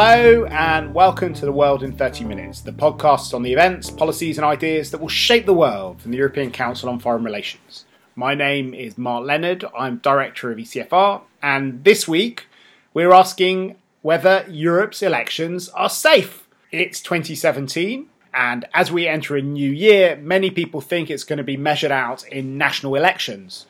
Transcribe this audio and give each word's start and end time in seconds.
Hello, 0.00 0.44
and 0.44 0.94
welcome 0.94 1.34
to 1.34 1.44
The 1.44 1.50
World 1.50 1.82
in 1.82 1.90
30 1.90 2.22
Minutes, 2.22 2.60
the 2.60 2.70
podcast 2.70 3.34
on 3.34 3.42
the 3.42 3.52
events, 3.52 3.90
policies, 3.90 4.38
and 4.38 4.44
ideas 4.44 4.92
that 4.92 5.00
will 5.00 5.08
shape 5.08 5.44
the 5.44 5.52
world 5.52 6.00
from 6.00 6.12
the 6.12 6.18
European 6.18 6.52
Council 6.52 6.88
on 6.88 7.00
Foreign 7.00 7.24
Relations. 7.24 7.84
My 8.14 8.36
name 8.36 8.74
is 8.74 8.96
Mark 8.96 9.26
Leonard, 9.26 9.64
I'm 9.76 9.96
Director 9.96 10.52
of 10.52 10.58
ECFR, 10.58 11.22
and 11.42 11.82
this 11.82 12.06
week 12.06 12.46
we're 12.94 13.12
asking 13.12 13.74
whether 14.02 14.46
Europe's 14.48 15.02
elections 15.02 15.68
are 15.70 15.90
safe. 15.90 16.46
It's 16.70 17.00
2017, 17.00 18.06
and 18.32 18.66
as 18.72 18.92
we 18.92 19.08
enter 19.08 19.36
a 19.36 19.42
new 19.42 19.72
year, 19.72 20.14
many 20.14 20.52
people 20.52 20.80
think 20.80 21.10
it's 21.10 21.24
going 21.24 21.38
to 21.38 21.42
be 21.42 21.56
measured 21.56 21.90
out 21.90 22.24
in 22.28 22.56
national 22.56 22.94
elections 22.94 23.66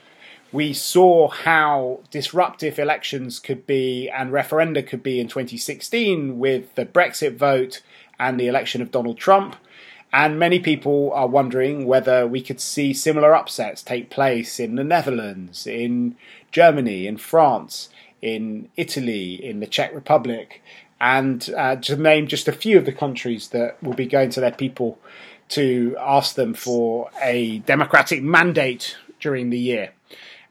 we 0.52 0.72
saw 0.72 1.28
how 1.28 2.00
disruptive 2.10 2.78
elections 2.78 3.38
could 3.38 3.66
be 3.66 4.08
and 4.08 4.30
referenda 4.30 4.86
could 4.86 5.02
be 5.02 5.20
in 5.20 5.28
2016 5.28 6.38
with 6.38 6.74
the 6.74 6.86
Brexit 6.86 7.36
vote 7.36 7.82
and 8.18 8.38
the 8.38 8.48
election 8.48 8.80
of 8.80 8.90
Donald 8.90 9.18
Trump. 9.18 9.56
And 10.10 10.38
many 10.38 10.58
people 10.58 11.12
are 11.12 11.26
wondering 11.26 11.84
whether 11.84 12.26
we 12.26 12.40
could 12.40 12.60
see 12.60 12.94
similar 12.94 13.34
upsets 13.34 13.82
take 13.82 14.08
place 14.08 14.58
in 14.58 14.76
the 14.76 14.84
Netherlands, 14.84 15.66
in 15.66 16.16
Germany, 16.50 17.06
in 17.06 17.18
France, 17.18 17.90
in 18.22 18.70
Italy, 18.76 19.34
in 19.34 19.60
the 19.60 19.66
Czech 19.66 19.94
Republic, 19.94 20.62
and 20.98 21.50
uh, 21.56 21.76
to 21.76 21.96
name 21.96 22.26
just 22.26 22.48
a 22.48 22.52
few 22.52 22.78
of 22.78 22.86
the 22.86 22.92
countries 22.92 23.48
that 23.48 23.80
will 23.82 23.92
be 23.92 24.06
going 24.06 24.30
to 24.30 24.40
their 24.40 24.50
people 24.50 24.98
to 25.50 25.94
ask 26.00 26.34
them 26.34 26.54
for 26.54 27.10
a 27.22 27.58
democratic 27.60 28.22
mandate 28.22 28.96
during 29.20 29.50
the 29.50 29.58
year. 29.58 29.90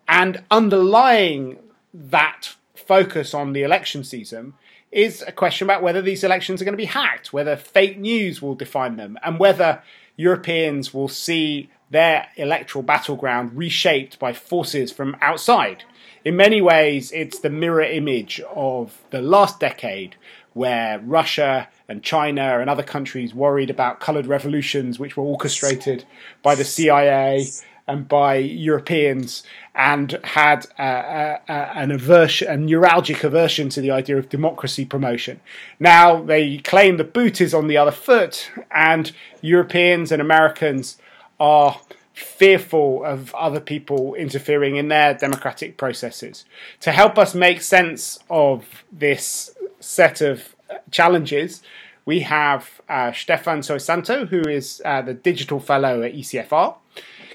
And 0.08 0.44
underlying 0.50 1.60
that 1.94 2.56
focus 2.76 3.34
on 3.34 3.54
the 3.54 3.64
election 3.64 4.04
season 4.04 4.54
is 4.92 5.22
a 5.28 5.32
question 5.32 5.68
about 5.68 5.84
whether 5.84 6.02
these 6.02 6.24
elections 6.24 6.62
are 6.62 6.66
going 6.66 6.74
to 6.74 6.78
be 6.78 6.86
hacked, 6.86 7.34
whether 7.34 7.56
fake 7.56 7.98
news 8.00 8.42
will 8.42 8.56
define 8.56 8.96
them, 8.96 9.18
and 9.24 9.38
whether 9.38 9.82
Europeans 10.16 10.94
will 10.94 11.10
see 11.10 11.70
their 11.90 12.28
electoral 12.36 12.84
battleground 12.84 13.56
reshaped 13.56 14.20
by 14.20 14.34
forces 14.34 14.92
from 14.92 15.16
outside. 15.22 15.84
In 16.26 16.36
many 16.36 16.62
ways, 16.62 17.12
it's 17.12 17.40
the 17.40 17.50
mirror 17.50 17.84
image 17.84 18.42
of 18.54 19.02
the 19.12 19.22
last 19.22 19.60
decade 19.60 20.16
where 20.54 21.00
Russia 21.00 21.70
and 21.88 22.04
China 22.04 22.60
and 22.60 22.70
other 22.70 22.84
countries 22.84 23.34
worried 23.34 23.70
about 23.70 24.00
coloured 24.00 24.26
revolutions 24.26 25.00
which 25.00 25.16
were 25.16 25.24
orchestrated 25.24 26.04
by 26.42 26.56
the 26.56 26.66
CIA 26.66 27.46
and 27.88 28.08
by 28.08 28.36
Europeans 28.36 29.44
and 29.74 30.20
had 30.24 30.68
an 30.78 31.92
aversion, 31.92 32.48
a 32.48 32.58
neuralgic 32.58 33.24
aversion 33.24 33.70
to 33.70 33.82
the 33.82 33.92
idea 33.92 34.18
of 34.18 34.30
democracy 34.30 34.86
promotion. 34.86 35.40
Now 35.80 36.22
they 36.22 36.58
claim 36.58 36.98
the 36.98 37.04
boot 37.04 37.40
is 37.40 37.54
on 37.54 37.68
the 37.68 37.78
other 37.78 37.92
foot, 37.92 38.52
and 38.72 39.12
Europeans 39.42 40.12
and 40.12 40.22
Americans 40.22 40.98
are 41.40 41.80
fearful 42.14 43.04
of 43.06 43.34
other 43.36 43.60
people 43.60 44.16
interfering 44.16 44.76
in 44.76 44.88
their 44.88 45.14
democratic 45.14 45.78
processes. 45.78 46.46
To 46.82 46.92
help 46.92 47.18
us 47.18 47.36
make 47.36 47.62
sense 47.62 48.20
of 48.30 48.84
this 48.92 49.56
set 49.80 50.22
of 50.22 50.56
challenges, 50.90 51.62
we 52.06 52.22
have 52.22 52.82
uh, 52.90 53.12
Stefan 53.12 53.60
Soesanto, 53.60 54.28
who 54.30 54.42
is 54.42 54.82
uh, 54.84 55.02
the 55.04 55.14
digital 55.14 55.60
fellow 55.60 56.02
at 56.02 56.14
ECFR. 56.14 56.76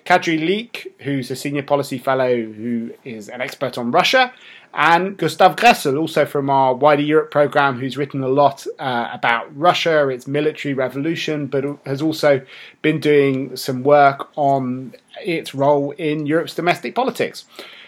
Kadri 0.04 0.38
Liik, 0.38 0.88
who's 1.00 1.30
a 1.30 1.36
senior 1.36 1.62
policy 1.62 1.98
fellow 1.98 2.34
who 2.34 2.90
is 3.04 3.28
an 3.28 3.40
expert 3.40 3.78
on 3.78 3.90
Russia, 3.90 4.32
and 4.74 5.16
Gustav 5.16 5.56
Gressel, 5.56 5.98
also 5.98 6.24
from 6.24 6.48
our 6.48 6.74
wider 6.74 7.02
Europe 7.02 7.30
program, 7.30 7.78
who's 7.78 7.96
written 7.96 8.22
a 8.22 8.28
lot 8.28 8.66
uh, 8.78 9.08
about 9.12 9.54
Russia, 9.56 10.08
its 10.08 10.26
military 10.26 10.74
revolution, 10.74 11.46
but 11.46 11.64
has 11.84 12.00
also 12.00 12.40
been 12.80 12.98
doing 12.98 13.54
some 13.56 13.82
work 13.82 14.30
on 14.36 14.94
its 15.20 15.54
role 15.54 15.92
in 15.92 16.26
Europe's 16.26 16.54
domestic 16.54 16.94
politics. 16.94 17.44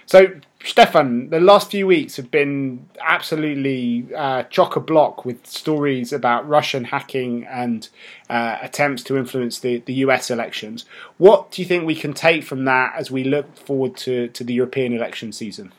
So, 0.07 0.41
Stefan, 0.65 1.29
the 1.29 1.41
last 1.41 1.71
few 1.71 1.87
weeks 1.87 2.17
have 2.17 2.31
been 2.31 2.89
absolutely 3.01 4.07
uh, 4.15 4.45
chock 4.45 4.77
a 4.77 4.81
block 4.81 5.25
with 5.25 5.47
stories 5.47 6.13
about 6.13 6.49
Russian 6.49 6.85
hacking 6.85 7.45
and 7.45 7.89
uh, 8.31 8.59
attempts 8.63 9.03
to 9.05 9.19
influence 9.19 9.59
the, 9.59 9.79
the 9.81 9.95
US 9.95 10.31
elections. 10.31 10.85
What 11.19 11.51
do 11.51 11.61
you 11.61 11.69
think 11.69 11.85
we 11.85 11.95
can 11.95 12.15
take 12.15 12.45
from 12.45 12.65
that 12.65 12.95
as 12.97 13.11
we 13.11 13.25
look 13.25 13.57
forward 13.57 13.97
to, 13.99 14.29
to 14.29 14.45
the 14.45 14.55
European 14.55 14.95
election 14.95 15.33
season? 15.33 15.73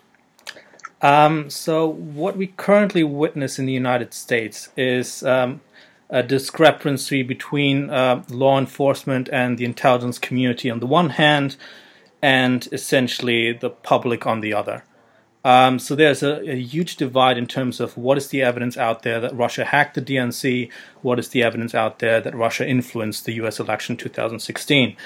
Um, 1.01 1.49
so, 1.49 1.87
what 1.87 2.37
we 2.37 2.47
currently 2.47 3.03
witness 3.03 3.59
in 3.59 3.65
the 3.65 3.73
United 3.73 4.13
States 4.13 4.69
is 4.77 5.23
um, 5.23 5.61
a 6.09 6.23
discrepancy 6.23 7.23
between 7.23 7.89
uh, 7.89 8.23
law 8.29 8.57
enforcement 8.57 9.29
and 9.31 9.57
the 9.57 9.65
intelligence 9.65 10.19
community 10.19 10.69
on 10.69 10.79
the 10.79 10.85
one 10.85 11.09
hand 11.09 11.57
and 12.25 12.67
essentially 12.71 13.53
the 13.53 13.69
public 13.69 14.25
on 14.25 14.39
the 14.39 14.51
other. 14.51 14.83
Um, 15.43 15.77
so 15.77 15.93
there's 15.93 16.23
a, 16.23 16.41
a, 16.49 16.55
huge 16.55 16.95
divide 16.95 17.37
in 17.37 17.45
terms 17.45 17.79
of 17.79 17.95
what 17.95 18.17
is 18.17 18.29
the 18.29 18.41
evidence 18.41 18.77
out 18.77 19.03
there 19.03 19.19
that 19.19 19.35
Russia 19.35 19.63
hacked 19.63 19.93
the 19.93 20.01
DNC, 20.01 20.71
what 21.03 21.19
is 21.19 21.29
the 21.29 21.43
evidence 21.43 21.75
out 21.75 21.99
there 21.99 22.19
that 22.19 22.33
Russia 22.33 22.67
influenced 22.67 23.25
the 23.25 23.33
U.S. 23.33 23.59
election 23.59 23.95
2016. 23.95 24.97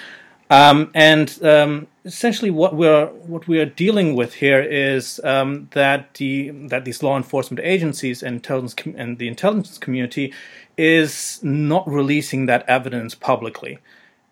Um, 0.50 0.92
and 0.94 1.38
um, 1.44 1.88
essentially, 2.06 2.52
what 2.52 2.74
we're 2.74 3.08
what 3.08 3.50
we 3.50 3.60
are 3.60 3.66
dealing 3.66 4.16
with 4.16 4.36
here 4.36 4.62
is 4.62 5.20
um, 5.26 5.68
that 5.72 6.14
the 6.14 6.52
that 6.70 6.86
these 6.86 7.04
law 7.04 7.18
enforcement 7.18 7.60
agencies 7.66 8.24
and 8.24 8.36
intelligence 8.36 8.74
com- 8.74 8.96
and 8.98 9.18
the 9.18 9.28
intelligence 9.28 9.78
community 9.78 10.34
is 10.78 11.44
not 11.44 11.86
releasing 11.86 12.46
that 12.46 12.64
evidence 12.70 13.14
publicly 13.14 13.78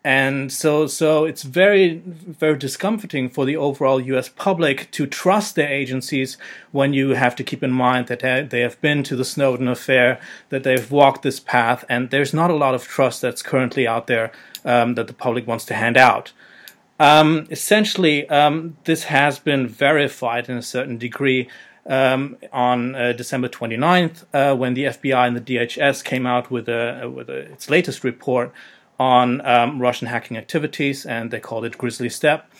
and 0.08 0.50
so 0.50 0.86
so 0.86 1.26
it's 1.26 1.42
very 1.42 1.98
very 2.06 2.56
discomforting 2.56 3.28
for 3.28 3.44
the 3.44 3.58
overall 3.58 4.00
US 4.00 4.30
public 4.30 4.90
to 4.92 5.06
trust 5.06 5.54
their 5.54 5.68
agencies 5.68 6.38
when 6.72 6.94
you 6.94 7.10
have 7.10 7.36
to 7.36 7.44
keep 7.44 7.62
in 7.62 7.72
mind 7.72 8.06
that 8.06 8.20
they 8.48 8.60
have 8.60 8.80
been 8.80 9.02
to 9.02 9.14
the 9.16 9.24
Snowden 9.24 9.68
affair 9.68 10.18
that 10.48 10.62
they've 10.62 10.90
walked 10.90 11.20
this 11.22 11.38
path 11.38 11.84
and 11.90 12.08
there's 12.08 12.32
not 12.32 12.50
a 12.50 12.54
lot 12.54 12.74
of 12.74 12.84
trust 12.84 13.20
that's 13.20 13.42
currently 13.42 13.86
out 13.86 14.06
there 14.06 14.32
um, 14.64 14.94
that 14.94 15.08
the 15.08 15.12
public 15.12 15.46
wants 15.46 15.66
to 15.66 15.74
hand 15.74 15.98
out. 15.98 16.32
Um, 16.98 17.46
essentially 17.50 18.26
um, 18.30 18.78
this 18.84 19.04
has 19.04 19.38
been 19.38 19.68
verified 19.68 20.48
in 20.48 20.56
a 20.56 20.62
certain 20.62 20.96
degree 20.96 21.50
um, 21.84 22.38
on 22.50 22.94
uh, 22.94 23.12
December 23.12 23.48
29th, 23.48 24.24
uh, 24.32 24.56
when 24.56 24.72
the 24.72 24.84
FBI 24.84 25.26
and 25.26 25.36
the 25.36 25.40
DHS 25.40 26.02
came 26.02 26.26
out 26.26 26.50
with, 26.50 26.68
a, 26.68 27.10
with 27.14 27.28
a, 27.28 27.38
its 27.52 27.68
latest 27.68 28.04
report 28.04 28.52
on 28.98 29.44
um, 29.46 29.80
Russian 29.80 30.08
hacking 30.08 30.36
activities, 30.36 31.06
and 31.06 31.30
they 31.30 31.40
called 31.40 31.64
it 31.64 31.78
Grizzly 31.78 32.08
Steppe. 32.08 32.50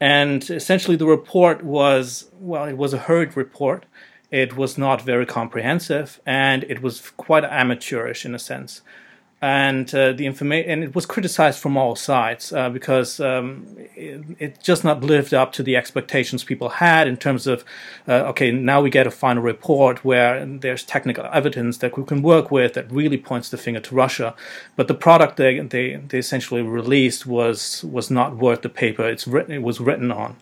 And 0.00 0.48
essentially, 0.50 0.96
the 0.96 1.06
report 1.06 1.62
was 1.62 2.30
well, 2.38 2.64
it 2.64 2.76
was 2.76 2.92
a 2.92 2.98
hurried 2.98 3.36
report. 3.36 3.86
It 4.30 4.56
was 4.56 4.78
not 4.78 5.02
very 5.02 5.26
comprehensive, 5.26 6.20
and 6.24 6.64
it 6.64 6.82
was 6.82 7.10
quite 7.18 7.44
amateurish 7.44 8.24
in 8.24 8.34
a 8.34 8.38
sense 8.38 8.80
and 9.42 9.92
uh, 9.92 10.12
the 10.12 10.24
information 10.24 10.70
and 10.70 10.84
it 10.84 10.94
was 10.94 11.04
criticized 11.04 11.58
from 11.58 11.76
all 11.76 11.96
sides 11.96 12.52
uh, 12.52 12.70
because 12.70 13.18
um, 13.18 13.66
it, 13.96 14.24
it, 14.38 14.62
just 14.62 14.84
not 14.84 15.02
lived 15.02 15.34
up 15.34 15.52
to 15.52 15.64
the 15.64 15.74
expectations 15.74 16.44
people 16.44 16.68
had 16.68 17.08
in 17.08 17.16
terms 17.16 17.48
of 17.48 17.64
uh, 18.06 18.12
okay 18.30 18.52
now 18.52 18.80
we 18.80 18.88
get 18.88 19.04
a 19.04 19.10
final 19.10 19.42
report 19.42 20.04
where 20.04 20.46
there's 20.46 20.84
technical 20.84 21.28
evidence 21.32 21.78
that 21.78 21.98
we 21.98 22.04
can 22.04 22.22
work 22.22 22.52
with 22.52 22.74
that 22.74 22.90
really 22.92 23.18
points 23.18 23.48
the 23.48 23.58
finger 23.58 23.80
to 23.80 23.94
Russia. 23.96 24.32
But 24.76 24.86
the 24.86 24.94
product 24.94 25.38
they 25.38 25.58
they, 25.58 25.96
they 25.96 26.18
essentially 26.18 26.62
released 26.62 27.26
was 27.26 27.82
was 27.82 28.12
not 28.12 28.36
worth 28.36 28.62
the 28.62 28.68
paper 28.68 29.08
it's 29.08 29.26
written 29.26 29.52
it 29.52 29.62
was 29.62 29.80
written 29.80 30.12
on 30.12 30.36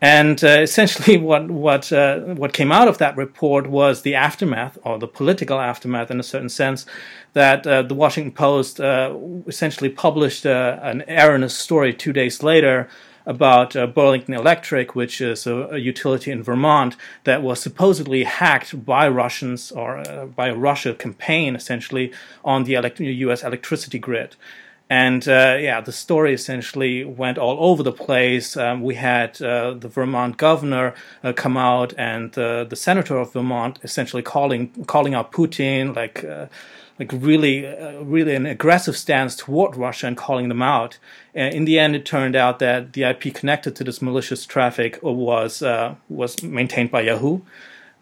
and 0.00 0.42
uh, 0.44 0.60
essentially, 0.60 1.16
what 1.30 1.50
what 1.50 1.92
uh, 1.92 2.20
what 2.20 2.52
came 2.52 2.70
out 2.72 2.88
of 2.88 2.98
that 2.98 3.16
report 3.16 3.66
was 3.68 4.02
the 4.02 4.14
aftermath, 4.14 4.78
or 4.84 4.98
the 4.98 5.08
political 5.08 5.60
aftermath, 5.60 6.10
in 6.10 6.20
a 6.20 6.22
certain 6.22 6.48
sense, 6.48 6.86
that 7.32 7.66
uh, 7.66 7.82
the 7.82 7.94
Washington 7.94 8.32
Post 8.32 8.80
uh, 8.80 9.16
essentially 9.46 9.90
published 9.90 10.46
uh, 10.46 10.78
an 10.82 11.02
erroneous 11.08 11.56
story 11.56 11.92
two 11.92 12.12
days 12.12 12.42
later 12.42 12.88
about 13.26 13.76
uh, 13.76 13.86
Burlington 13.86 14.32
Electric, 14.32 14.94
which 14.94 15.20
is 15.20 15.46
a, 15.46 15.54
a, 15.72 15.76
utility 15.76 16.30
in 16.30 16.42
Vermont 16.42 16.96
that 17.24 17.42
was 17.42 17.60
supposedly 17.60 18.24
hacked 18.24 18.86
by 18.86 19.06
Russians 19.06 19.70
or 19.70 20.02
by 20.34 20.48
a 20.48 20.54
Russia 20.54 20.94
campaign, 20.94 21.54
essentially 21.54 22.10
on 22.42 22.64
the 22.64 22.72
elect- 22.72 23.00
U.S. 23.00 23.42
electricity 23.42 23.98
grid. 23.98 24.34
And 24.90 25.28
uh, 25.28 25.58
yeah, 25.60 25.82
the 25.82 25.92
story 25.92 26.32
essentially 26.32 27.04
went 27.04 27.36
all 27.36 27.56
over 27.60 27.82
the 27.82 27.92
place. 27.92 28.56
Um, 28.56 28.82
we 28.82 28.94
had 28.94 29.40
uh, 29.42 29.74
the 29.74 29.88
Vermont 29.88 30.38
governor 30.38 30.94
uh, 31.22 31.34
come 31.34 31.58
out, 31.58 31.92
and 31.98 32.32
the 32.32 32.68
senator 32.74 33.18
of 33.18 33.34
Vermont 33.34 33.78
essentially 33.82 34.22
calling 34.22 34.70
calling 34.86 35.14
out 35.14 35.30
Putin, 35.30 35.94
like 35.94 36.24
uh, 36.24 36.46
like 36.98 37.12
really 37.12 37.66
uh, 37.66 38.00
really 38.00 38.34
an 38.34 38.46
aggressive 38.46 38.96
stance 38.96 39.36
toward 39.36 39.76
Russia 39.76 40.06
and 40.06 40.16
calling 40.16 40.48
them 40.48 40.62
out. 40.62 40.98
in 41.34 41.66
the 41.66 41.78
end, 41.78 41.94
it 41.94 42.06
turned 42.06 42.34
out 42.34 42.58
that 42.58 42.94
the 42.94 43.02
IP 43.04 43.34
connected 43.34 43.76
to 43.76 43.84
this 43.84 44.00
malicious 44.00 44.46
traffic 44.46 44.98
was 45.02 45.62
uh, 45.62 45.94
was 46.08 46.42
maintained 46.42 46.90
by 46.90 47.02
Yahoo. 47.02 47.40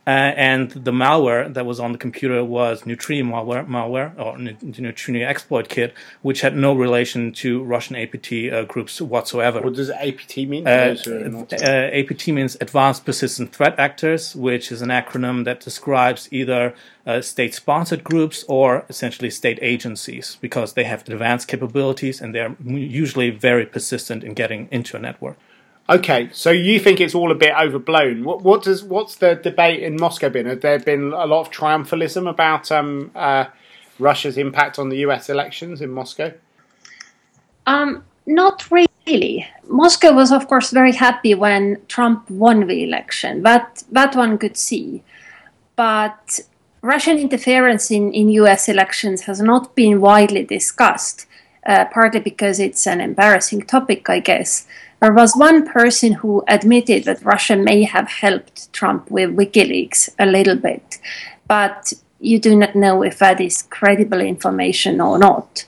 Uh, 0.07 0.33
and 0.37 0.71
the 0.71 0.93
malware 0.93 1.53
that 1.53 1.67
was 1.67 1.81
on 1.81 1.91
the 1.91 1.99
computer 1.99 2.45
was 2.45 2.87
neutrino 2.87 3.29
malware, 3.29 3.67
malware 3.67 4.17
or 4.17 4.39
neutrino 4.39 5.27
exploit 5.27 5.69
kit, 5.69 5.93
which 6.23 6.43
had 6.43 6.57
no 6.57 6.75
relation 6.75 7.33
to 7.33 7.65
Russian 7.65 7.97
APT 7.97 8.33
uh, 8.33 8.63
groups 8.65 9.01
whatsoever. 9.01 9.61
What 9.61 9.75
does 9.75 9.91
APT 9.91 10.37
mean? 10.37 10.65
Uh, 10.65 10.95
uh, 11.53 11.91
APT 11.93 12.29
means 12.29 12.57
Advanced 12.61 13.05
Persistent 13.05 13.53
Threat 13.53 13.77
Actors, 13.81 14.37
which 14.37 14.71
is 14.71 14.81
an 14.81 14.91
acronym 14.91 15.45
that 15.45 15.59
describes 15.59 16.29
either 16.31 16.73
uh, 17.05 17.21
state-sponsored 17.21 18.05
groups 18.05 18.45
or 18.47 18.85
essentially 18.89 19.31
state 19.31 19.59
agencies 19.61 20.39
because 20.41 20.75
they 20.75 20.85
have 20.85 21.09
advanced 21.09 21.49
capabilities 21.49 22.21
and 22.21 22.33
they're 22.33 22.55
usually 22.65 23.31
very 23.31 23.67
persistent 23.67 24.23
in 24.23 24.35
getting 24.35 24.69
into 24.71 24.97
a 24.97 25.01
network. 25.01 25.37
Okay, 25.89 26.31
so 26.33 26.51
you 26.51 26.81
think 26.81 27.01
it's 27.01 27.15
all 27.15 27.31
a 27.31 27.35
bit 27.35 27.55
overblown? 27.55 28.25
What, 28.25 28.43
what 28.43 28.65
does 28.65 28.83
what's 28.83 29.17
the 29.17 29.37
debate 29.37 29.83
in 29.85 29.97
Moscow 29.97 30.29
been? 30.29 30.47
Have 30.47 30.61
there 30.61 30.81
been 30.81 31.13
a 31.13 31.27
lot 31.27 31.43
of 31.43 31.53
triumphalism 31.53 32.29
about 32.29 32.73
um, 32.73 33.13
uh, 33.15 33.47
Russia's 34.01 34.37
impact 34.37 34.81
on 34.81 34.89
the 34.89 34.99
U.S. 34.99 35.31
elections 35.31 35.81
in 35.81 35.91
Moscow? 35.91 36.33
Um, 37.67 38.03
not 38.27 38.69
really. 38.71 39.47
Moscow 39.69 40.13
was, 40.13 40.33
of 40.33 40.49
course, 40.49 40.73
very 40.73 40.93
happy 40.93 41.35
when 41.35 41.81
Trump 41.87 42.29
won 42.31 42.67
the 42.67 42.83
election. 42.83 43.45
That 43.45 43.85
that 43.93 44.17
one 44.17 44.39
could 44.39 44.57
see, 44.57 45.05
but 45.77 46.41
Russian 46.83 47.19
interference 47.19 47.93
in, 47.93 48.13
in 48.13 48.29
U.S. 48.31 48.69
elections 48.69 49.23
has 49.23 49.41
not 49.41 49.77
been 49.77 50.01
widely 50.01 50.45
discussed. 50.45 51.27
Uh, 51.65 51.85
partly 51.87 52.21
because 52.21 52.61
it's 52.61 52.87
an 52.87 53.01
embarrassing 53.01 53.61
topic, 53.61 54.09
I 54.09 54.21
guess. 54.21 54.69
There 55.01 55.13
was 55.13 55.37
one 55.37 55.67
person 55.67 56.15
who 56.15 56.43
admitted 56.49 57.05
that 57.05 57.25
Russia 57.25 57.55
may 57.55 57.85
have 57.85 58.09
helped 58.09 58.73
Trump 58.73 59.11
with 59.11 59.37
WikiLeaks 59.37 60.09
a 60.19 60.25
little 60.27 60.57
bit, 60.57 60.99
but 61.47 61.93
you 62.19 62.39
do 62.39 62.57
not 62.57 62.75
know 62.75 63.03
if 63.03 63.19
that 63.19 63.41
is 63.41 63.63
credible 63.63 64.21
information 64.21 65.01
or 65.01 65.19
not. 65.19 65.67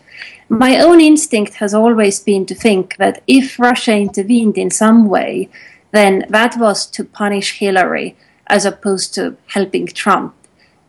My 0.49 0.81
own 0.81 1.01
instinct 1.01 1.55
has 1.55 1.75
always 1.75 2.21
been 2.21 2.47
to 2.47 2.55
think 2.55 2.97
that 2.97 3.23
if 3.27 3.59
Russia 3.59 3.95
intervened 3.95 4.57
in 4.57 4.71
some 4.71 5.07
way, 5.09 5.51
then 5.93 6.25
that 6.31 6.57
was 6.57 6.87
to 6.87 7.05
punish 7.05 7.59
Hillary 7.59 8.17
as 8.47 8.65
opposed 8.65 9.13
to 9.15 9.37
helping 9.49 9.87
Trump. 9.87 10.35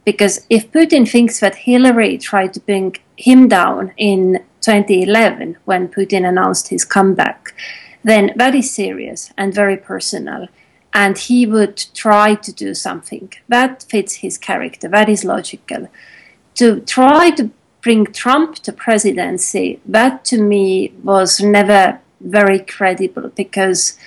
Because 0.06 0.46
if 0.50 0.72
Putin 0.72 1.08
thinks 1.08 1.42
that 1.42 1.56
Hillary 1.56 2.18
tried 2.18 2.54
to 2.54 2.62
bring 2.62 2.96
him 3.18 3.50
down 3.50 3.92
in 3.98 4.46
2011 4.62 5.58
when 5.66 5.90
Putin 5.90 6.28
announced 6.28 6.70
his 6.70 6.86
comeback, 6.86 7.54
then 8.04 8.34
very 8.38 8.62
serious 8.62 9.32
and 9.38 9.54
very 9.54 9.78
personal. 9.78 10.48
And 10.94 11.18
he 11.18 11.46
would 11.46 11.78
try 11.94 12.36
to 12.36 12.52
do 12.52 12.74
something. 12.74 13.32
That 13.48 13.84
fits 13.84 14.16
his 14.16 14.38
character. 14.38 14.88
That 14.88 15.10
is 15.10 15.24
logical. 15.24 15.88
To 16.56 16.80
try 16.82 17.30
to 17.32 17.52
bring 17.82 18.06
Trump 18.08 18.56
to 18.56 18.74
presidency, 18.74 19.80
that 19.86 20.26
to 20.26 20.42
me 20.42 20.94
was 21.04 21.40
never 21.40 22.00
very 22.20 22.60
credible 22.60 23.30
because 23.30 23.98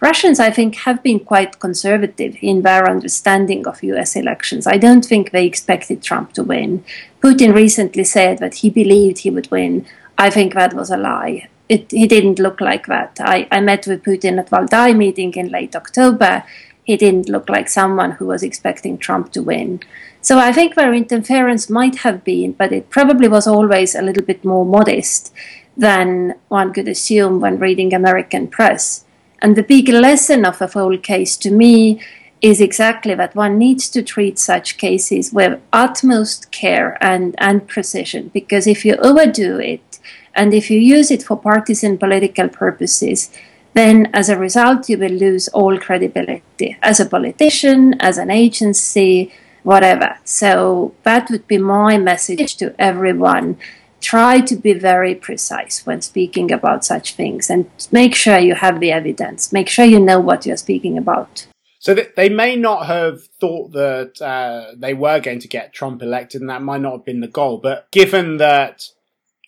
Russians, 0.00 0.40
I 0.40 0.50
think, 0.50 0.74
have 0.78 1.00
been 1.02 1.20
quite 1.20 1.60
conservative 1.60 2.36
in 2.42 2.62
their 2.62 2.90
understanding 2.90 3.68
of 3.68 3.84
US 3.84 4.16
elections. 4.16 4.66
I 4.66 4.76
don't 4.76 5.04
think 5.04 5.30
they 5.30 5.46
expected 5.46 6.02
Trump 6.02 6.32
to 6.32 6.42
win. 6.42 6.84
Putin 7.22 7.54
recently 7.54 8.02
said 8.02 8.38
that 8.38 8.56
he 8.56 8.68
believed 8.68 9.18
he 9.18 9.30
would 9.30 9.48
win. 9.52 9.86
I 10.18 10.28
think 10.28 10.54
that 10.54 10.74
was 10.74 10.90
a 10.90 10.96
lie 10.96 11.48
it, 11.72 11.90
he 11.90 12.06
didn't 12.06 12.38
look 12.38 12.60
like 12.60 12.86
that. 12.86 13.12
I, 13.20 13.48
I 13.50 13.60
met 13.60 13.86
with 13.86 14.02
Putin 14.02 14.38
at 14.38 14.50
Valdai 14.50 14.96
meeting 14.96 15.32
in 15.34 15.48
late 15.48 15.74
October. 15.74 16.44
He 16.84 16.96
didn't 16.96 17.28
look 17.28 17.48
like 17.48 17.68
someone 17.68 18.12
who 18.12 18.26
was 18.26 18.42
expecting 18.42 18.98
Trump 18.98 19.32
to 19.32 19.42
win. 19.42 19.80
So 20.20 20.38
I 20.38 20.52
think 20.52 20.74
their 20.74 20.94
interference 20.94 21.70
might 21.70 21.96
have 22.06 22.24
been, 22.24 22.52
but 22.52 22.72
it 22.72 22.90
probably 22.90 23.28
was 23.28 23.46
always 23.46 23.94
a 23.94 24.02
little 24.02 24.24
bit 24.24 24.44
more 24.44 24.64
modest 24.64 25.32
than 25.76 26.34
one 26.48 26.72
could 26.72 26.88
assume 26.88 27.40
when 27.40 27.58
reading 27.58 27.94
American 27.94 28.48
press. 28.48 29.04
And 29.40 29.56
the 29.56 29.62
big 29.62 29.88
lesson 29.88 30.44
of 30.44 30.60
a 30.60 30.66
whole 30.66 30.98
case 30.98 31.36
to 31.38 31.50
me 31.50 32.00
is 32.40 32.60
exactly 32.60 33.14
that 33.14 33.34
one 33.34 33.56
needs 33.56 33.88
to 33.88 34.02
treat 34.02 34.38
such 34.38 34.76
cases 34.76 35.32
with 35.32 35.60
utmost 35.72 36.50
care 36.50 36.98
and, 37.00 37.34
and 37.38 37.68
precision, 37.68 38.30
because 38.34 38.66
if 38.66 38.84
you 38.84 38.96
overdo 38.96 39.58
it, 39.58 40.00
and 40.34 40.54
if 40.54 40.70
you 40.70 40.78
use 40.78 41.10
it 41.10 41.22
for 41.22 41.36
partisan 41.36 41.98
political 41.98 42.48
purposes, 42.48 43.30
then 43.74 44.10
as 44.12 44.28
a 44.28 44.38
result, 44.38 44.88
you 44.88 44.98
will 44.98 45.12
lose 45.12 45.48
all 45.48 45.78
credibility 45.78 46.76
as 46.82 47.00
a 47.00 47.06
politician, 47.06 47.94
as 48.00 48.18
an 48.18 48.30
agency, 48.30 49.32
whatever. 49.62 50.18
So 50.24 50.94
that 51.04 51.30
would 51.30 51.46
be 51.46 51.58
my 51.58 51.98
message 51.98 52.56
to 52.56 52.74
everyone. 52.78 53.56
Try 54.00 54.40
to 54.40 54.56
be 54.56 54.72
very 54.72 55.14
precise 55.14 55.86
when 55.86 56.02
speaking 56.02 56.50
about 56.50 56.84
such 56.84 57.14
things 57.14 57.48
and 57.48 57.70
make 57.92 58.14
sure 58.14 58.38
you 58.38 58.56
have 58.56 58.80
the 58.80 58.90
evidence. 58.90 59.52
Make 59.52 59.68
sure 59.68 59.84
you 59.84 60.00
know 60.00 60.20
what 60.20 60.44
you're 60.44 60.56
speaking 60.56 60.98
about. 60.98 61.46
So 61.78 61.94
they 61.94 62.28
may 62.28 62.54
not 62.54 62.86
have 62.86 63.24
thought 63.40 63.72
that 63.72 64.22
uh, 64.22 64.72
they 64.76 64.94
were 64.94 65.18
going 65.18 65.40
to 65.40 65.48
get 65.48 65.72
Trump 65.72 66.00
elected, 66.00 66.40
and 66.40 66.50
that 66.50 66.62
might 66.62 66.80
not 66.80 66.92
have 66.92 67.04
been 67.04 67.20
the 67.20 67.26
goal. 67.26 67.58
But 67.58 67.90
given 67.90 68.36
that 68.36 68.88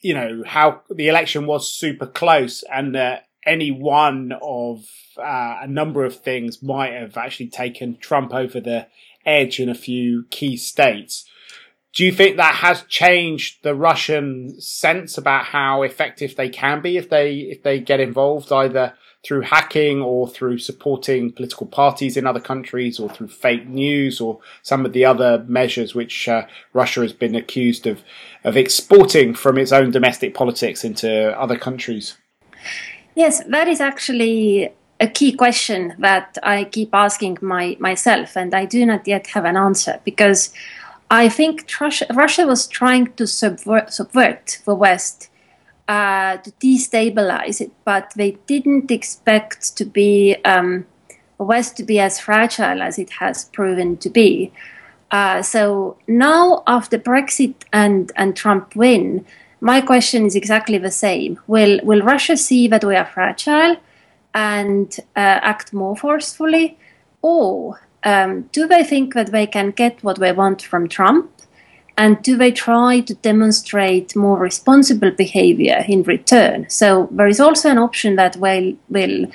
you 0.05 0.13
know 0.13 0.43
how 0.47 0.83
the 0.91 1.09
election 1.09 1.47
was 1.47 1.73
super 1.73 2.07
close 2.07 2.63
and 2.71 2.95
that 2.95 3.27
any 3.47 3.71
one 3.71 4.33
of 4.43 4.85
uh, 5.17 5.61
a 5.63 5.67
number 5.67 6.05
of 6.05 6.15
things 6.21 6.63
might 6.63 6.93
have 6.93 7.17
actually 7.17 7.49
taken 7.49 7.97
Trump 7.97 8.35
over 8.35 8.61
the 8.61 8.87
edge 9.25 9.59
in 9.59 9.71
a 9.71 9.75
few 9.75 10.27
key 10.29 10.59
states. 10.59 11.25
Do 11.95 12.05
you 12.05 12.11
think 12.11 12.37
that 12.37 12.57
has 12.57 12.83
changed 12.85 13.63
the 13.63 13.75
Russian 13.75 14.61
sense 14.61 15.17
about 15.17 15.45
how 15.45 15.83
effective 15.83 16.35
they 16.35 16.49
can 16.49 16.81
be 16.81 16.97
if 16.97 17.09
they 17.09 17.37
if 17.37 17.63
they 17.63 17.79
get 17.79 18.01
involved 18.01 18.51
either 18.51 18.95
through 19.25 19.41
hacking 19.41 20.03
or 20.03 20.29
through 20.29 20.59
supporting 20.59 21.33
political 21.33 21.67
parties 21.67 22.17
in 22.17 22.27
other 22.27 22.41
countries 22.41 23.01
or 23.01 23.09
through 23.09 23.29
fake 23.29 23.67
news 23.67 24.21
or 24.21 24.41
some 24.63 24.85
of 24.85 24.93
the 24.93 25.05
other 25.05 25.43
measures 25.49 25.95
which 25.95 26.29
uh, 26.29 26.47
Russia 26.75 27.01
has 27.01 27.13
been 27.13 27.35
accused 27.35 27.87
of, 27.87 28.03
of 28.45 28.57
exporting 28.57 29.33
from 29.33 29.57
its 29.57 29.73
own 29.73 29.91
domestic 29.91 30.35
politics 30.35 30.85
into 30.85 31.39
other 31.41 31.57
countries? 31.57 32.19
Yes, 33.15 33.43
that 33.45 33.67
is 33.67 33.81
actually 33.81 34.69
a 35.01 35.09
key 35.09 35.33
question 35.33 35.95
that 35.99 36.37
I 36.43 36.65
keep 36.65 36.91
asking 36.93 37.39
my, 37.41 37.77
myself, 37.81 38.37
and 38.37 38.55
I 38.55 38.67
do 38.67 38.85
not 38.85 39.09
yet 39.09 39.29
have 39.29 39.47
an 39.47 39.57
answer 39.57 40.01
because 40.05 40.53
I 41.11 41.29
think 41.29 41.71
Russia, 41.81 42.07
Russia 42.13 42.47
was 42.47 42.67
trying 42.67 43.13
to 43.15 43.27
subvert, 43.27 43.93
subvert 43.93 44.61
the 44.65 44.75
West 44.75 45.31
uh, 45.87 46.39
to 46.39 46.51
destabilize 46.53 47.61
it, 47.61 47.73
but 47.85 48.13
they 48.17 48.33
didn't 48.47 48.91
expect 48.91 49.77
to 49.77 49.85
be 49.85 50.37
um, 50.45 50.87
West 51.39 51.77
to 51.77 51.83
be 51.83 52.01
as 52.01 52.19
fragile 52.19 52.83
as 52.83 52.99
it 52.99 53.11
has 53.11 53.45
proven 53.47 53.97
to 53.99 54.11
be. 54.11 54.53
Uh, 55.11 55.43
so 55.43 55.97
now, 56.09 56.63
after 56.67 56.99
Brexit 56.99 57.55
and, 57.73 58.11
and 58.17 58.35
Trump 58.35 58.75
win, 58.75 59.25
my 59.61 59.81
question 59.81 60.27
is 60.27 60.35
exactly 60.35 60.79
the 60.79 60.91
same. 60.91 61.39
Will 61.47 61.81
will 61.85 62.03
Russia 62.03 62.37
see 62.37 62.69
that 62.69 62.85
we 62.85 62.97
are 62.97 63.07
fragile 63.07 63.77
and 64.35 64.95
uh, 65.17 65.39
act 65.43 65.73
more 65.73 65.97
forcefully, 65.97 66.77
or 67.23 67.81
um, 68.05 68.43
do 68.53 68.67
they 68.67 68.85
think 68.85 69.15
that 69.15 69.33
they 69.33 69.47
can 69.47 69.71
get 69.71 70.03
what 70.03 70.19
they 70.19 70.33
want 70.33 70.63
from 70.63 70.89
Trump 70.89 71.31
and 71.97 72.21
do 72.23 72.37
they 72.37 72.51
try 72.51 73.01
to 73.01 73.15
demonstrate 73.15 74.17
more 74.17 74.39
responsible 74.39 75.11
behavior 75.11 75.85
in 75.89 76.03
return? 76.03 76.69
So 76.69 77.09
there 77.13 77.29
is 77.29 77.41
also 77.41 77.71
an 77.71 77.79
option 77.79 78.17
that 78.17 78.37
will 78.37 78.75
will 78.89 79.27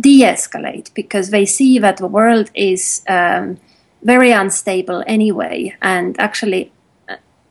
de-escalate 0.00 0.92
because 0.94 1.30
they 1.30 1.46
see 1.46 1.78
that 1.78 1.98
the 1.98 2.06
world 2.06 2.50
is 2.54 3.02
um, 3.08 3.58
very 4.02 4.32
unstable 4.32 5.04
anyway, 5.06 5.74
and 5.82 6.18
actually 6.18 6.72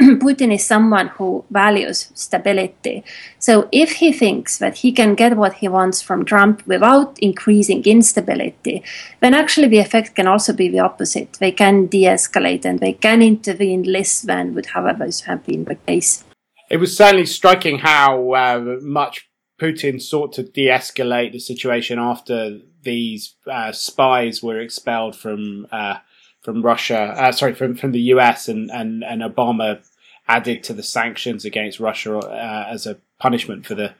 Putin 0.20 0.54
is 0.54 0.66
someone 0.66 1.08
who 1.08 1.46
values 1.50 2.12
stability. 2.14 3.04
So 3.40 3.70
if 3.72 3.94
he 3.94 4.12
thinks 4.12 4.58
that 4.58 4.78
he 4.78 4.92
can 4.92 5.16
get 5.16 5.38
what 5.38 5.54
he 5.56 5.68
wants 5.68 6.02
from 6.02 6.26
Trump 6.26 6.66
without 6.68 7.18
increasing 7.20 7.84
instability, 7.86 8.84
then 9.22 9.34
actually 9.34 9.70
the 9.70 9.80
effect 9.80 10.16
can 10.16 10.28
also 10.28 10.52
be 10.52 10.68
the 10.68 10.80
opposite. 10.80 11.34
They 11.40 11.52
can 11.52 11.86
de-escalate 11.88 12.66
and 12.66 12.80
they 12.80 12.94
can 12.94 13.22
intervene 13.22 13.84
less 13.84 14.22
than 14.22 14.54
would 14.56 14.68
otherwise 14.76 15.22
have 15.22 15.46
been 15.46 15.64
the 15.66 15.76
case. 15.76 16.26
It 16.70 16.78
was 16.78 16.98
certainly 16.98 17.26
striking 17.26 17.80
how 17.80 18.34
uh, 18.34 18.78
much 18.82 19.30
Putin 19.62 20.02
sought 20.02 20.34
to 20.34 20.44
de-escalate 20.44 21.32
the 21.32 21.40
situation 21.40 21.98
after 21.98 22.60
these 22.82 23.36
uh, 23.50 23.72
spies 23.72 24.44
were 24.44 24.60
expelled 24.60 25.16
from 25.16 25.68
uh, 25.72 26.00
from 26.44 26.62
Russia, 26.62 27.16
uh, 27.18 27.32
sorry, 27.32 27.54
from, 27.54 27.74
from 27.74 27.94
the 27.94 28.02
US 28.14 28.50
and, 28.50 28.70
and, 28.70 29.04
and 29.04 29.22
Obama 29.22 29.82
added 30.28 30.64
to 30.64 30.74
the 30.74 30.84
sanctions 30.84 31.46
against 31.46 31.80
Russia 31.80 32.18
uh, 32.18 32.68
as 32.70 32.86
a 32.86 32.98
punishment 33.20 33.66
for 33.66 33.76
the 33.76 33.94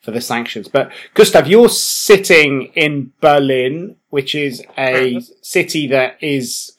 for 0.00 0.12
the 0.12 0.20
sanctions. 0.20 0.68
But 0.68 0.92
Gustav, 1.14 1.48
you're 1.48 1.68
sitting 1.68 2.70
in 2.74 3.12
Berlin, 3.20 3.96
which 4.10 4.34
is 4.34 4.62
a 4.76 5.20
city 5.42 5.88
that 5.88 6.16
is 6.22 6.72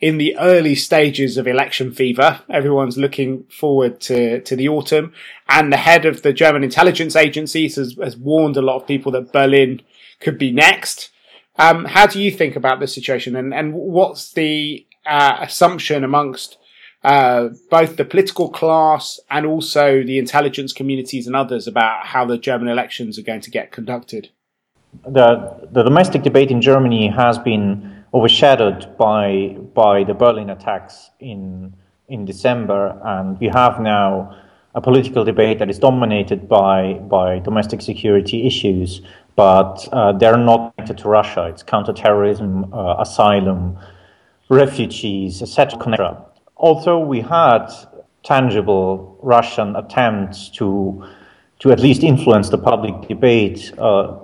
in 0.00 0.18
the 0.18 0.36
early 0.38 0.74
stages 0.74 1.38
of 1.38 1.46
election 1.46 1.92
fever. 1.92 2.40
Everyone's 2.50 2.98
looking 2.98 3.44
forward 3.44 4.00
to, 4.02 4.40
to 4.40 4.56
the 4.56 4.68
autumn. 4.68 5.12
And 5.48 5.72
the 5.72 5.78
head 5.78 6.04
of 6.04 6.22
the 6.22 6.32
German 6.32 6.64
intelligence 6.64 7.16
agencies 7.16 7.76
has, 7.76 7.96
has 8.02 8.16
warned 8.16 8.56
a 8.56 8.62
lot 8.62 8.76
of 8.76 8.86
people 8.86 9.12
that 9.12 9.32
Berlin 9.32 9.80
could 10.20 10.36
be 10.36 10.50
next. 10.50 11.10
Um, 11.56 11.84
how 11.84 12.06
do 12.06 12.20
you 12.20 12.30
think 12.30 12.56
about 12.56 12.80
the 12.80 12.86
situation 12.86 13.36
and, 13.36 13.54
and 13.54 13.72
what's 13.72 14.32
the 14.32 14.84
uh, 15.06 15.36
assumption 15.40 16.02
amongst 16.02 16.58
uh, 17.04 17.50
both 17.70 17.96
the 17.96 18.04
political 18.04 18.48
class 18.48 19.20
and 19.30 19.44
also 19.44 20.02
the 20.02 20.18
intelligence 20.18 20.72
communities 20.72 21.26
and 21.26 21.36
others 21.36 21.66
about 21.66 22.06
how 22.06 22.24
the 22.24 22.38
German 22.38 22.68
elections 22.68 23.18
are 23.18 23.22
going 23.22 23.42
to 23.42 23.50
get 23.50 23.70
conducted? 23.70 24.30
The, 25.06 25.68
the 25.70 25.82
domestic 25.82 26.22
debate 26.22 26.50
in 26.50 26.62
Germany 26.62 27.08
has 27.08 27.38
been 27.38 28.04
overshadowed 28.14 28.96
by, 28.96 29.56
by 29.74 30.04
the 30.04 30.14
Berlin 30.14 30.48
attacks 30.48 31.10
in, 31.20 31.74
in 32.08 32.24
December, 32.24 32.98
and 33.04 33.38
we 33.38 33.48
have 33.48 33.80
now 33.80 34.34
a 34.74 34.80
political 34.80 35.24
debate 35.24 35.58
that 35.58 35.68
is 35.68 35.78
dominated 35.78 36.48
by, 36.48 36.94
by 36.94 37.38
domestic 37.40 37.82
security 37.82 38.46
issues, 38.46 39.02
but 39.36 39.86
uh, 39.92 40.12
they're 40.12 40.38
not 40.38 40.74
connected 40.74 40.98
to 40.98 41.08
Russia. 41.08 41.46
It's 41.46 41.62
counterterrorism, 41.62 42.72
uh, 42.72 42.96
asylum, 42.98 43.76
refugees, 44.48 45.42
etc 45.42 46.24
although 46.56 47.00
we 47.00 47.20
had 47.20 47.68
tangible 48.22 49.18
Russian 49.22 49.76
attempts 49.76 50.48
to 50.50 51.04
to 51.60 51.72
at 51.72 51.80
least 51.80 52.02
influence 52.02 52.50
the 52.50 52.58
public 52.58 53.08
debate 53.08 53.72
uh, 53.78 54.18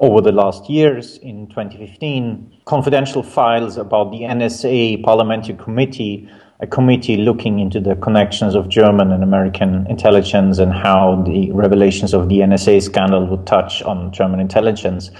over 0.00 0.20
the 0.20 0.32
last 0.32 0.68
years. 0.68 1.16
In 1.18 1.46
2015, 1.46 2.60
confidential 2.64 3.22
files 3.22 3.76
about 3.76 4.10
the 4.10 4.22
NSA 4.22 5.02
Parliamentary 5.02 5.54
Committee, 5.56 6.28
a 6.60 6.66
committee 6.66 7.16
looking 7.16 7.60
into 7.60 7.80
the 7.80 7.96
connections 7.96 8.54
of 8.54 8.68
German 8.68 9.12
and 9.12 9.22
American 9.22 9.86
intelligence 9.86 10.58
and 10.58 10.72
how 10.72 11.22
the 11.26 11.50
revelations 11.52 12.12
of 12.12 12.28
the 12.28 12.40
NSA 12.40 12.82
scandal 12.82 13.26
would 13.26 13.46
touch 13.46 13.82
on 13.82 14.12
German 14.12 14.40
intelligence. 14.40 15.10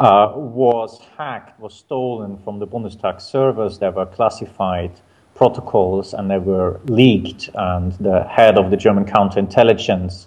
Uh, 0.00 0.32
was 0.34 1.00
hacked, 1.16 1.60
was 1.60 1.72
stolen 1.72 2.36
from 2.38 2.58
the 2.58 2.66
Bundestag 2.66 3.20
servers 3.20 3.78
that 3.78 3.94
were 3.94 4.06
classified 4.06 4.90
protocols 5.34 6.14
and 6.14 6.30
they 6.30 6.38
were 6.38 6.80
leaked. 6.86 7.50
And 7.54 7.92
the 7.94 8.24
head 8.24 8.58
of 8.58 8.70
the 8.70 8.76
German 8.76 9.04
counterintelligence 9.04 10.26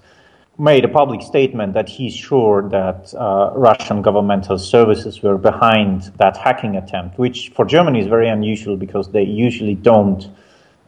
made 0.60 0.84
a 0.84 0.88
public 0.88 1.22
statement 1.22 1.74
that 1.74 1.88
he's 1.88 2.16
sure 2.16 2.68
that 2.70 3.14
uh, 3.14 3.52
Russian 3.56 4.02
governmental 4.02 4.58
services 4.58 5.22
were 5.22 5.38
behind 5.38 6.12
that 6.18 6.36
hacking 6.36 6.76
attempt, 6.76 7.20
which 7.20 7.50
for 7.50 7.64
Germany 7.64 8.00
is 8.00 8.08
very 8.08 8.28
unusual 8.28 8.76
because 8.76 9.12
they 9.12 9.24
usually 9.24 9.76
don't 9.76 10.28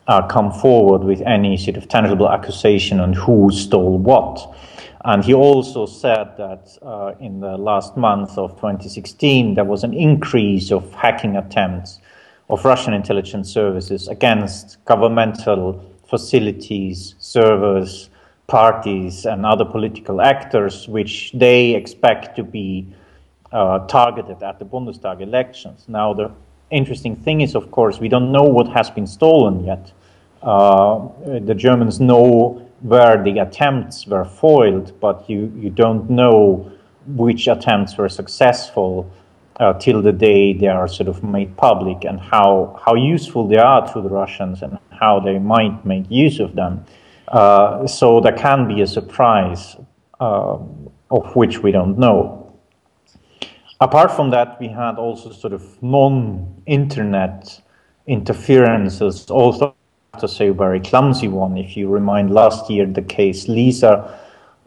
uh, 0.07 0.25
come 0.27 0.51
forward 0.51 1.03
with 1.03 1.21
any 1.21 1.55
sort 1.55 1.77
of 1.77 1.87
tangible 1.87 2.29
accusation 2.29 2.99
on 2.99 3.13
who 3.13 3.51
stole 3.51 3.99
what. 3.99 4.55
And 5.05 5.23
he 5.23 5.33
also 5.33 5.85
said 5.85 6.35
that 6.37 6.77
uh, 6.81 7.13
in 7.19 7.39
the 7.39 7.57
last 7.57 7.95
month 7.95 8.37
of 8.37 8.55
2016, 8.55 9.53
there 9.53 9.63
was 9.63 9.83
an 9.83 9.93
increase 9.93 10.71
of 10.71 10.91
hacking 10.93 11.37
attempts 11.37 11.99
of 12.49 12.65
Russian 12.65 12.93
intelligence 12.93 13.51
services 13.51 14.07
against 14.07 14.83
governmental 14.85 15.83
facilities, 16.07 17.15
servers, 17.19 18.09
parties, 18.47 19.25
and 19.25 19.45
other 19.45 19.65
political 19.65 20.21
actors, 20.21 20.87
which 20.87 21.31
they 21.33 21.75
expect 21.75 22.35
to 22.35 22.43
be 22.43 22.87
uh, 23.51 23.79
targeted 23.87 24.41
at 24.41 24.57
the 24.57 24.65
Bundestag 24.65 25.21
elections. 25.21 25.85
Now, 25.87 26.13
the 26.13 26.31
interesting 26.71 27.15
thing 27.15 27.41
is, 27.41 27.55
of 27.55 27.69
course, 27.71 27.99
we 27.99 28.09
don't 28.09 28.31
know 28.31 28.43
what 28.43 28.67
has 28.69 28.89
been 28.89 29.07
stolen 29.07 29.63
yet. 29.63 29.91
Uh, 30.41 31.07
the 31.39 31.53
Germans 31.53 31.99
know 31.99 32.65
where 32.81 33.21
the 33.23 33.39
attempts 33.39 34.07
were 34.07 34.25
foiled, 34.25 34.99
but 34.99 35.29
you, 35.29 35.51
you 35.55 35.69
don't 35.69 36.09
know 36.09 36.71
which 37.05 37.47
attempts 37.47 37.97
were 37.97 38.09
successful 38.09 39.11
uh, 39.59 39.73
till 39.73 40.01
the 40.01 40.11
day 40.11 40.53
they 40.53 40.67
are 40.67 40.87
sort 40.87 41.09
of 41.09 41.23
made 41.23 41.55
public 41.57 42.05
and 42.05 42.19
how, 42.19 42.79
how 42.85 42.95
useful 42.95 43.47
they 43.47 43.57
are 43.57 43.85
to 43.93 44.01
the 44.01 44.09
Russians 44.09 44.61
and 44.61 44.77
how 44.91 45.19
they 45.19 45.37
might 45.37 45.85
make 45.85 46.05
use 46.09 46.39
of 46.39 46.55
them. 46.55 46.85
Uh, 47.27 47.85
so 47.85 48.19
there 48.21 48.35
can 48.35 48.67
be 48.67 48.81
a 48.81 48.87
surprise 48.87 49.75
uh, 50.19 50.57
of 51.11 51.35
which 51.35 51.59
we 51.59 51.71
don't 51.71 51.97
know. 51.97 52.53
Apart 53.81 54.11
from 54.11 54.31
that, 54.31 54.59
we 54.59 54.67
had 54.67 54.95
also 54.97 55.31
sort 55.31 55.53
of 55.53 55.81
non-internet 55.81 57.61
interferences, 58.07 59.29
also 59.29 59.75
to 60.19 60.27
say 60.27 60.47
a 60.47 60.53
very 60.53 60.79
clumsy 60.79 61.27
one. 61.27 61.57
If 61.57 61.77
you 61.77 61.87
remind 61.87 62.31
last 62.31 62.69
year 62.69 62.85
the 62.85 63.01
case 63.01 63.47
Lisa, 63.47 64.18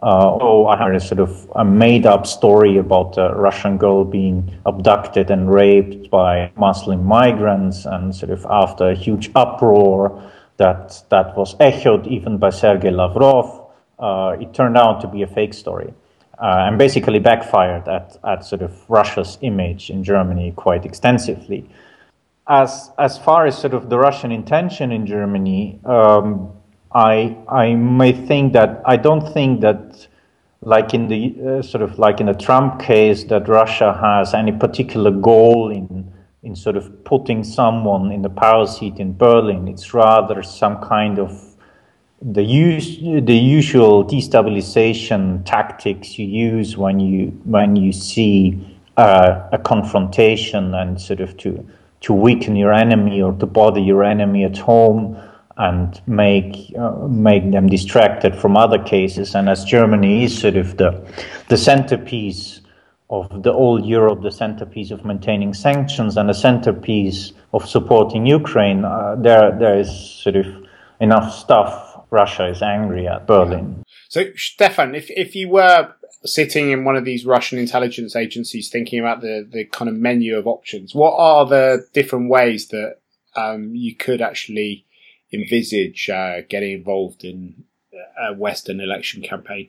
uh, 0.02 0.36
oh, 0.40 0.66
I 0.66 0.76
had 0.76 0.94
a 0.96 1.00
sort 1.00 1.20
of 1.20 1.48
a 1.54 1.64
made 1.64 2.06
up 2.06 2.26
story 2.26 2.76
about 2.76 3.16
a 3.16 3.34
Russian 3.36 3.78
girl 3.78 4.04
being 4.04 4.52
abducted 4.66 5.30
and 5.30 5.52
raped 5.52 6.10
by 6.10 6.50
Muslim 6.56 7.04
migrants, 7.04 7.86
and 7.86 8.14
sort 8.14 8.32
of 8.32 8.44
after 8.50 8.90
a 8.90 8.94
huge 8.96 9.30
uproar 9.36 10.30
that, 10.56 11.04
that 11.10 11.36
was 11.36 11.54
echoed 11.60 12.06
even 12.08 12.36
by 12.36 12.50
Sergei 12.50 12.90
Lavrov, 12.90 13.70
uh, 14.00 14.36
it 14.40 14.52
turned 14.52 14.76
out 14.76 15.00
to 15.02 15.06
be 15.06 15.22
a 15.22 15.26
fake 15.26 15.54
story. 15.54 15.94
Uh, 16.38 16.66
and 16.66 16.76
basically 16.76 17.20
backfired 17.20 17.86
at, 17.86 18.16
at 18.24 18.44
sort 18.44 18.62
of 18.62 18.72
Russia's 18.90 19.38
image 19.42 19.90
in 19.90 20.02
Germany 20.02 20.52
quite 20.56 20.84
extensively. 20.84 21.70
As, 22.48 22.90
as 22.98 23.16
far 23.16 23.46
as 23.46 23.56
sort 23.56 23.74
of 23.74 23.88
the 23.88 23.98
Russian 23.98 24.32
intention 24.32 24.90
in 24.90 25.06
Germany, 25.06 25.78
um, 25.84 26.52
I 26.94 27.36
I 27.48 27.74
may 27.74 28.12
think 28.12 28.52
that 28.52 28.82
I 28.84 28.96
don't 28.96 29.32
think 29.32 29.60
that 29.62 30.06
like 30.60 30.94
in 30.94 31.08
the 31.08 31.34
uh, 31.44 31.62
sort 31.62 31.82
of 31.82 31.98
like 31.98 32.20
in 32.20 32.26
the 32.26 32.34
Trump 32.34 32.80
case 32.80 33.24
that 33.24 33.48
Russia 33.48 33.92
has 34.00 34.34
any 34.34 34.52
particular 34.52 35.10
goal 35.10 35.70
in 35.70 36.12
in 36.42 36.56
sort 36.56 36.76
of 36.76 37.04
putting 37.04 37.44
someone 37.44 38.10
in 38.10 38.22
the 38.22 38.30
power 38.30 38.66
seat 38.66 38.98
in 38.98 39.16
Berlin. 39.16 39.68
It's 39.68 39.94
rather 39.94 40.42
some 40.42 40.78
kind 40.80 41.18
of 41.18 41.52
the 42.20 42.42
use 42.42 42.98
the 42.98 43.34
usual 43.34 44.04
destabilization 44.04 45.44
tactics 45.44 46.18
you 46.18 46.26
use 46.26 46.76
when 46.76 47.00
you 47.00 47.28
when 47.44 47.74
you 47.74 47.92
see 47.92 48.78
uh, 48.96 49.48
a 49.50 49.58
confrontation 49.58 50.74
and 50.74 51.00
sort 51.00 51.20
of 51.20 51.36
to 51.38 51.66
to 52.02 52.12
weaken 52.12 52.54
your 52.54 52.72
enemy 52.72 53.20
or 53.22 53.32
to 53.32 53.46
bother 53.46 53.80
your 53.80 54.04
enemy 54.04 54.44
at 54.44 54.58
home 54.58 55.16
and 55.56 56.00
make 56.06 56.72
uh, 56.78 57.08
make 57.08 57.50
them 57.50 57.68
distracted 57.68 58.36
from 58.36 58.56
other 58.56 58.78
cases. 58.78 59.34
And 59.34 59.48
as 59.48 59.64
Germany 59.64 60.24
is 60.24 60.38
sort 60.38 60.56
of 60.56 60.76
the 60.76 60.90
the 61.48 61.56
centerpiece 61.56 62.60
of 63.10 63.42
the 63.42 63.52
old 63.52 63.84
Europe, 63.84 64.22
the 64.22 64.30
centerpiece 64.30 64.90
of 64.90 65.04
maintaining 65.04 65.52
sanctions, 65.54 66.16
and 66.16 66.28
the 66.28 66.34
centerpiece 66.34 67.32
of 67.52 67.68
supporting 67.68 68.26
Ukraine, 68.26 68.84
uh, 68.84 69.16
there 69.18 69.56
there 69.58 69.78
is 69.78 69.90
sort 69.90 70.36
of 70.36 70.46
enough 71.00 71.32
stuff. 71.34 71.88
Russia 72.10 72.46
is 72.48 72.60
angry 72.60 73.08
at 73.08 73.26
Berlin. 73.26 73.82
So, 74.08 74.24
Stefan, 74.36 74.94
if 74.94 75.10
if 75.10 75.34
you 75.34 75.48
were 75.48 75.94
sitting 76.24 76.70
in 76.70 76.84
one 76.84 76.96
of 76.96 77.04
these 77.04 77.26
Russian 77.26 77.58
intelligence 77.58 78.14
agencies 78.14 78.68
thinking 78.68 79.00
about 79.00 79.22
the, 79.22 79.46
the 79.50 79.64
kind 79.64 79.88
of 79.88 79.96
menu 79.96 80.36
of 80.36 80.46
options, 80.46 80.94
what 80.94 81.14
are 81.16 81.46
the 81.46 81.86
different 81.92 82.30
ways 82.30 82.68
that 82.68 82.98
um, 83.34 83.74
you 83.74 83.94
could 83.94 84.20
actually 84.20 84.84
envisage 85.32 86.08
uh, 86.10 86.42
getting 86.48 86.72
involved 86.72 87.24
in 87.24 87.64
a 88.20 88.34
Western 88.34 88.80
election 88.80 89.22
campaign? 89.22 89.68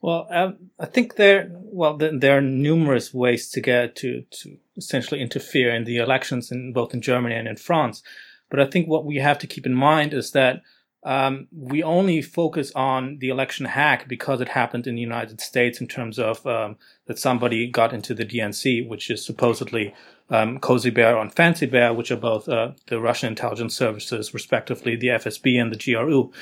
Well, 0.00 0.26
um, 0.30 0.70
I 0.78 0.86
think 0.86 1.16
there, 1.16 1.50
well, 1.50 1.96
there 1.96 2.38
are 2.38 2.42
numerous 2.42 3.12
ways 3.12 3.50
to 3.50 3.60
get 3.60 3.96
to, 3.96 4.24
to 4.30 4.56
essentially 4.76 5.20
interfere 5.20 5.74
in 5.74 5.84
the 5.84 5.96
elections 5.96 6.52
in 6.52 6.72
both 6.72 6.94
in 6.94 7.00
Germany 7.00 7.34
and 7.34 7.48
in 7.48 7.56
France. 7.56 8.02
But 8.48 8.60
I 8.60 8.66
think 8.66 8.88
what 8.88 9.04
we 9.04 9.16
have 9.16 9.38
to 9.40 9.46
keep 9.46 9.66
in 9.66 9.74
mind 9.74 10.14
is 10.14 10.30
that 10.32 10.62
um, 11.04 11.46
we 11.52 11.82
only 11.82 12.20
focus 12.22 12.72
on 12.74 13.18
the 13.20 13.28
election 13.28 13.66
hack 13.66 14.08
because 14.08 14.40
it 14.40 14.48
happened 14.48 14.86
in 14.86 14.96
the 14.96 15.00
United 15.00 15.40
States 15.40 15.80
in 15.80 15.86
terms 15.86 16.18
of 16.18 16.44
um, 16.46 16.76
that 17.06 17.18
somebody 17.18 17.70
got 17.70 17.92
into 17.92 18.14
the 18.14 18.24
DNC, 18.24 18.88
which 18.88 19.10
is 19.10 19.24
supposedly 19.24 19.94
um, 20.30 20.58
Cozy 20.58 20.90
Bear 20.90 21.16
and 21.18 21.32
Fancy 21.32 21.66
Bear, 21.66 21.94
which 21.94 22.10
are 22.10 22.16
both 22.16 22.48
uh, 22.48 22.72
the 22.86 23.00
Russian 23.00 23.28
intelligence 23.28 23.76
services, 23.76 24.34
respectively, 24.34 24.96
the 24.96 25.08
FSB 25.08 25.60
and 25.60 25.72
the 25.72 25.76
GRU. 25.76 26.32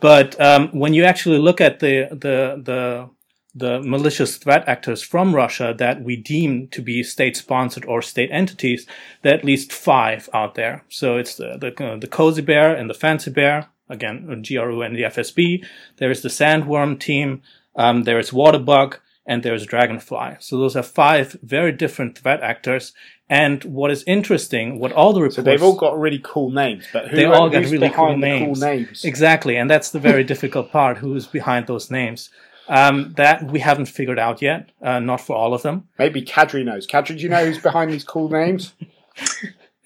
But 0.00 0.38
um, 0.40 0.68
when 0.68 0.94
you 0.94 1.04
actually 1.04 1.38
look 1.38 1.60
at 1.60 1.80
the 1.80 2.08
the 2.10 2.60
the 2.62 3.10
the 3.54 3.80
malicious 3.82 4.36
threat 4.38 4.66
actors 4.66 5.02
from 5.02 5.34
Russia 5.34 5.74
that 5.76 6.02
we 6.02 6.16
deem 6.16 6.68
to 6.68 6.80
be 6.80 7.02
state 7.02 7.36
sponsored 7.36 7.84
or 7.84 8.00
state 8.00 8.30
entities, 8.32 8.86
there 9.20 9.34
are 9.34 9.36
at 9.36 9.44
least 9.44 9.72
five 9.72 10.28
out 10.32 10.54
there. 10.54 10.84
So 10.88 11.16
it's 11.16 11.36
the 11.36 11.56
the, 11.58 11.84
uh, 11.84 11.96
the 11.96 12.06
Cozy 12.06 12.42
Bear 12.42 12.74
and 12.74 12.90
the 12.90 12.94
Fancy 12.94 13.30
Bear, 13.30 13.68
again, 13.92 14.44
GRU 14.46 14.82
and 14.82 14.96
the 14.96 15.02
FSB. 15.02 15.64
There 15.98 16.10
is 16.10 16.22
the 16.22 16.28
Sandworm 16.28 16.98
team. 16.98 17.42
Um, 17.76 18.02
there 18.02 18.18
is 18.18 18.30
Waterbug 18.30 18.98
and 19.24 19.42
there's 19.42 19.66
Dragonfly. 19.66 20.36
So 20.40 20.58
those 20.58 20.74
are 20.76 20.82
five 20.82 21.36
very 21.42 21.72
different 21.72 22.18
threat 22.18 22.42
actors. 22.42 22.92
And 23.28 23.64
what 23.64 23.90
is 23.90 24.04
interesting, 24.06 24.78
what 24.78 24.92
all 24.92 25.12
the 25.12 25.22
reports 25.22 25.36
So 25.36 25.42
they've 25.42 25.62
all 25.62 25.76
got 25.76 25.98
really 25.98 26.20
cool 26.22 26.50
names, 26.50 26.86
but 26.92 27.08
who 27.08 27.16
they 27.16 27.24
all 27.24 27.48
got 27.48 27.64
really 27.64 27.88
cool 27.88 28.16
names. 28.16 28.60
cool 28.60 28.68
names? 28.68 29.04
Exactly, 29.04 29.56
and 29.56 29.70
that's 29.70 29.90
the 29.90 29.98
very 29.98 30.22
difficult 30.22 30.70
part. 30.70 30.98
Who's 30.98 31.26
behind 31.26 31.66
those 31.66 31.90
names? 31.90 32.28
Um, 32.68 33.14
that 33.16 33.50
we 33.50 33.60
haven't 33.60 33.86
figured 33.86 34.18
out 34.18 34.42
yet. 34.42 34.70
Uh, 34.82 34.98
not 34.98 35.20
for 35.20 35.34
all 35.34 35.54
of 35.54 35.62
them. 35.62 35.88
Maybe 35.98 36.20
Kadri 36.22 36.64
knows. 36.64 36.86
Kadri, 36.86 37.16
do 37.16 37.22
you 37.22 37.28
know 37.28 37.44
who's 37.44 37.58
behind 37.58 37.90
these 37.90 38.04
cool 38.04 38.28
names? 38.28 38.74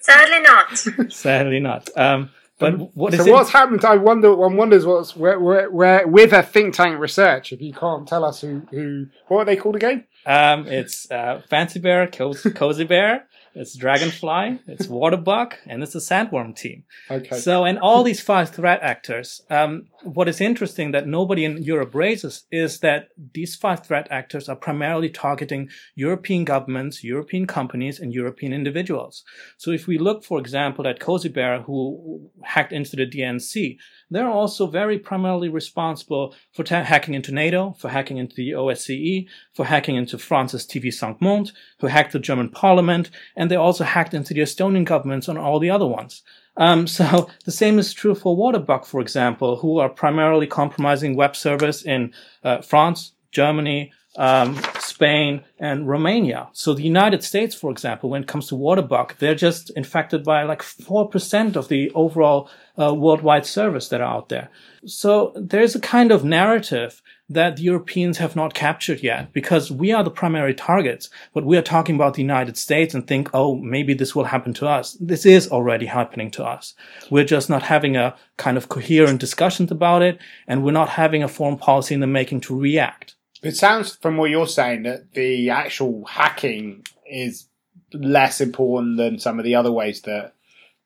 Sadly 0.01 0.41
not. 0.41 0.79
Sadly, 1.13 1.61
not. 1.61 1.89
Um, 1.97 2.31
but 2.59 2.97
what 2.97 3.13
is 3.13 3.21
so 3.21 3.27
it? 3.27 3.33
what's 3.33 3.51
happened? 3.51 3.85
I 3.85 3.97
wonder. 3.97 4.35
One 4.35 4.57
wonders 4.57 4.87
what's 4.87 5.15
where, 5.15 5.39
where, 5.39 5.71
where 5.71 6.07
with 6.07 6.33
a 6.33 6.43
think 6.43 6.75
tank 6.75 6.99
research. 6.99 7.53
If 7.53 7.61
you 7.61 7.73
can't 7.73 8.09
tell 8.09 8.25
us 8.25 8.41
who 8.41 8.63
who 8.71 9.07
what 9.29 9.41
are 9.41 9.45
they 9.45 9.57
called 9.57 9.77
again? 9.77 10.05
Um, 10.25 10.67
it's 10.67 11.11
uh, 11.11 11.43
Fancy 11.49 11.79
Bear, 11.79 12.07
Cozy 12.09 12.85
Bear, 12.85 13.27
it's 13.57 13.75
Dragonfly, 13.75 14.61
it's 14.67 14.87
Waterbug, 14.99 15.55
and 15.67 15.83
it's 15.83 15.95
the 15.95 15.99
Sandworm 15.99 16.55
team. 16.55 16.85
Okay. 17.11 17.39
So, 17.39 17.65
and 17.65 17.79
all 17.79 18.03
these 18.03 18.21
five 18.21 18.51
threat 18.51 18.81
actors, 18.83 19.41
um, 19.49 19.87
what 20.03 20.29
is 20.29 20.41
interesting 20.41 20.91
that 20.93 21.07
nobody 21.07 21.45
in 21.45 21.63
Europe 21.63 21.95
raises 21.95 22.45
is 22.53 22.81
that 22.81 23.09
these 23.33 23.57
five 23.57 23.85
threat 23.85 24.07
actors 24.11 24.49
are 24.49 24.57
primarily 24.57 25.09
targeting 25.09 25.71
European 25.95 26.45
governments, 26.45 27.03
European 27.03 27.47
companies, 27.47 27.99
and 27.99 28.13
European 28.13 28.53
individuals. 28.53 29.25
So 29.57 29.71
if 29.71 29.87
we 29.87 29.99
look, 29.99 30.23
for 30.23 30.39
example, 30.39 30.87
at 30.87 31.01
Cozy 31.01 31.31
Bear, 31.31 31.63
who 31.63 32.31
hacked 32.43 32.73
into 32.73 32.95
the 32.95 33.07
DNC, 33.07 33.79
they're 34.11 34.29
also 34.29 34.67
very 34.67 34.99
primarily 34.99 35.49
responsible 35.49 36.35
for 36.53 36.63
ta- 36.63 36.85
hacking 36.85 37.15
into 37.15 37.33
NATO, 37.33 37.75
for 37.79 37.89
hacking 37.89 38.19
into 38.19 38.37
the 38.37 38.51
OSCE, 38.53 39.27
for 39.53 39.65
hacking 39.65 39.97
into 39.97 40.19
France's 40.19 40.67
TV5 40.67 41.21
Monde, 41.21 41.53
who 41.81 41.89
hacked 41.89 42.13
the 42.13 42.19
German 42.19 42.51
parliament, 42.51 43.11
and 43.35 43.46
they 43.51 43.57
also 43.57 43.85
hacked 43.85 44.15
into 44.15 44.35
the 44.35 44.41
Estonian 44.41 44.85
governments 44.85 45.29
and 45.29 45.39
all 45.39 45.59
the 45.59 45.71
other 45.71 45.87
ones. 45.87 46.23
Um, 46.57 46.87
so 46.99 47.29
the 47.45 47.53
same 47.53 47.79
is 47.79 47.93
true 47.93 48.15
for 48.15 48.37
Waterbug, 48.37 48.85
for 48.85 49.01
example, 49.01 49.57
who 49.57 49.79
are 49.79 49.89
primarily 49.89 50.47
compromising 50.47 51.17
web 51.17 51.37
servers 51.37 51.83
in 51.83 52.13
uh, 52.45 52.63
France, 52.63 53.13
Germany, 53.33 53.93
um, 54.17 54.61
Spain, 54.79 55.45
and 55.59 55.89
Romania. 55.89 56.49
So 56.53 56.75
the 56.75 56.83
United 56.83 57.23
States, 57.23 57.55
for 57.55 57.71
example, 57.71 58.11
when 58.11 58.23
it 58.23 58.29
comes 58.29 58.49
to 58.49 58.55
Waterbug, 58.55 59.19
they're 59.19 59.35
just 59.35 59.71
infected 59.71 60.25
by 60.25 60.43
like 60.45 60.63
4% 60.63 61.57
of 61.57 61.69
the 61.69 61.91
overall 61.91 62.49
uh, 62.79 62.95
worldwide 62.95 63.47
service 63.47 63.89
that 63.89 64.01
are 64.01 64.17
out 64.17 64.29
there. 64.29 64.51
So 64.87 65.33
there's 65.35 65.75
a 65.75 65.81
kind 65.81 66.13
of 66.13 66.25
narrative 66.25 67.03
that 67.29 67.57
the 67.57 67.63
Europeans 67.63 68.19
have 68.19 68.37
not 68.37 68.55
captured 68.55 69.03
yet 69.03 69.33
because 69.33 69.71
we 69.71 69.93
are 69.93 70.05
the 70.05 70.11
primary 70.11 70.55
targets, 70.55 71.11
but 71.35 71.45
we 71.45 71.57
are 71.57 71.63
talking 71.63 71.97
about 71.97 72.15
the 72.15 72.23
United 72.23 72.57
States 72.57 72.95
and 72.95 73.07
think, 73.07 73.29
oh, 73.35 73.57
maybe 73.57 73.95
this 73.95 74.15
will 74.15 74.25
happen 74.25 74.55
to 74.55 74.69
us. 74.69 74.97
This 75.01 75.27
is 75.27 75.49
already 75.49 75.87
happening 75.87 76.31
to 76.33 76.45
us. 76.45 76.75
We're 77.11 77.25
just 77.25 77.51
not 77.51 77.65
having 77.65 77.97
a 77.97 78.15
kind 78.37 78.57
of 78.57 78.69
coherent 78.69 79.21
discussions 79.21 79.73
about 79.73 80.03
it 80.03 80.21
and 80.47 80.63
we're 80.63 80.71
not 80.71 80.91
having 80.91 81.23
a 81.23 81.29
foreign 81.29 81.59
policy 81.59 81.95
in 81.95 82.01
the 82.01 82.07
making 82.07 82.43
to 82.43 82.59
react. 82.59 83.16
It 83.43 83.57
sounds 83.57 83.97
from 83.97 84.17
what 84.17 84.31
you're 84.31 84.47
saying 84.47 84.85
that 84.85 85.13
the 85.13 85.51
actual 85.51 86.05
hacking 86.05 86.87
is 87.09 87.49
less 87.93 88.41
important 88.41 88.97
than 88.97 89.19
some 89.19 89.39
of 89.39 89.45
the 89.45 89.55
other 89.55 89.73
ways 89.73 90.03
that 90.03 90.35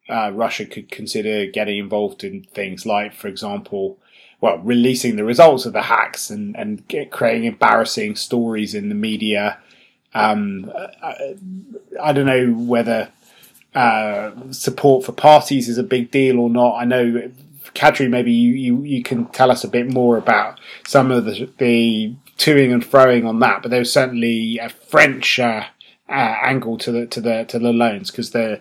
uh, 0.09 0.31
Russia 0.33 0.67
could 0.67 0.91
consider 0.91 1.47
getting 1.47 1.79
involved 1.79 2.25
in 2.25 2.43
things 2.43 2.85
like, 2.85 3.15
for 3.15 3.29
example, 3.29 3.99
well, 4.41 4.59
releasing 4.59 5.17
the 5.17 5.25
results 5.25 5.67
of 5.67 5.73
the 5.73 5.83
hacks 5.83 6.31
and, 6.31 6.57
and 6.57 6.83
creating 7.11 7.45
embarrassing 7.45 8.17
stories 8.17 8.75
in 8.75 8.89
the 8.89 8.95
media. 8.95 9.59
Um, 10.15 10.73
I, 11.03 11.37
I 12.03 12.13
don't 12.13 12.27
know 12.27 12.53
whether 12.53 13.13
uh, 13.75 14.33
support 14.51 15.05
for 15.05 15.13
parties 15.13 15.69
is 15.69 15.79
a 15.79 15.85
big 15.85 16.11
deal 16.11 16.41
or 16.41 16.51
not. 16.51 16.77
I 16.77 16.85
know, 16.85 17.31
Kadri, 17.75 18.09
maybe 18.09 18.33
you, 18.33 18.53
you, 18.55 18.83
you 18.83 19.03
can 19.03 19.27
tell 19.27 19.51
us 19.51 19.63
a 19.63 19.69
bit 19.69 19.93
more 19.93 20.17
about 20.17 20.59
some 20.87 21.11
of 21.11 21.27
the, 21.27 21.49
the 21.59 22.17
toing 22.41 22.73
and 22.73 22.83
froing 22.83 23.27
on 23.27 23.39
that, 23.41 23.63
but 23.63 23.71
there 23.71 23.81
was 23.81 23.93
certainly 23.93 24.59
a 24.59 24.71
French 24.71 25.39
uh, 25.39 25.65
uh, 26.09 26.35
angle 26.43 26.79
to 26.79 26.91
the 26.91 27.07
to 27.07 27.21
the 27.21 27.45
to 27.45 27.59
the 27.59 27.73
loans 27.73 28.11
because 28.11 28.31
the 28.31 28.61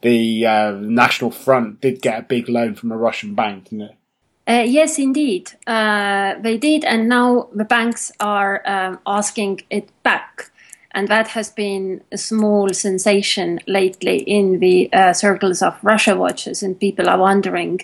the 0.00 0.46
uh, 0.46 0.70
National 0.72 1.30
Front 1.30 1.80
did 1.80 2.00
get 2.00 2.18
a 2.18 2.22
big 2.22 2.48
loan 2.48 2.74
from 2.74 2.90
a 2.90 2.96
Russian 2.96 3.34
bank, 3.34 3.64
didn't 3.64 3.82
it? 3.82 3.94
Uh, 4.48 4.64
yes, 4.66 4.98
indeed, 4.98 5.52
uh, 5.66 6.34
they 6.40 6.56
did, 6.56 6.84
and 6.84 7.06
now 7.06 7.48
the 7.54 7.66
banks 7.66 8.10
are 8.18 8.62
um, 8.66 8.98
asking 9.06 9.60
it 9.68 9.90
back, 10.02 10.50
and 10.92 11.06
that 11.08 11.28
has 11.28 11.50
been 11.50 12.02
a 12.10 12.16
small 12.16 12.70
sensation 12.70 13.60
lately 13.66 14.20
in 14.20 14.58
the 14.60 14.90
uh, 14.94 15.12
circles 15.12 15.60
of 15.60 15.76
Russia 15.82 16.16
watchers, 16.16 16.62
and 16.62 16.80
people 16.80 17.10
are 17.10 17.18
wondering 17.18 17.78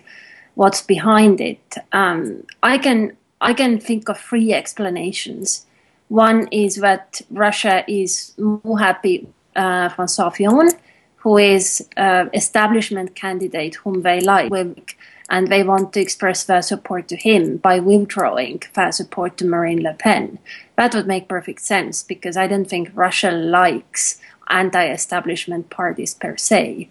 what's 0.55 0.81
behind 0.81 1.39
it. 1.39 1.77
Um, 1.93 2.45
I 2.63 2.79
can 2.79 3.15
I 3.45 3.53
can 3.53 3.79
think 3.79 4.09
of 4.09 4.19
three 4.19 4.55
explanations. 4.55 5.67
One 6.09 6.49
is 6.49 6.77
that 6.77 7.21
Russia 7.31 7.85
is 7.87 8.33
more 8.39 8.79
happy 8.79 9.29
uh, 9.55 9.91
François 9.91 10.35
Fillon, 10.35 10.71
who 11.17 11.37
is 11.37 11.87
uh, 11.99 12.25
establishment 12.33 13.15
candidate 13.15 13.75
whom 13.77 14.01
they 14.01 14.21
like, 14.21 14.97
and 15.29 15.49
they 15.49 15.63
want 15.63 15.93
to 15.93 16.01
express 16.01 16.45
their 16.45 16.63
support 16.63 17.07
to 17.09 17.17
him 17.17 17.59
by 17.59 17.81
withdrawing 17.81 18.63
their 18.75 18.93
support 18.93 19.37
to 19.37 19.47
Marine 19.47 19.83
Le 19.83 19.93
Pen. 19.93 20.39
That 20.77 20.95
would 20.95 21.07
make 21.07 21.29
perfect 21.29 21.61
sense 21.61 22.03
because 22.03 22.39
I 22.39 22.47
don't 22.47 22.69
think 22.69 22.91
Russia 22.95 23.31
likes 23.31 24.21
anti-establishment 24.49 25.69
parties 25.69 26.15
per 26.15 26.39
se. 26.39 26.89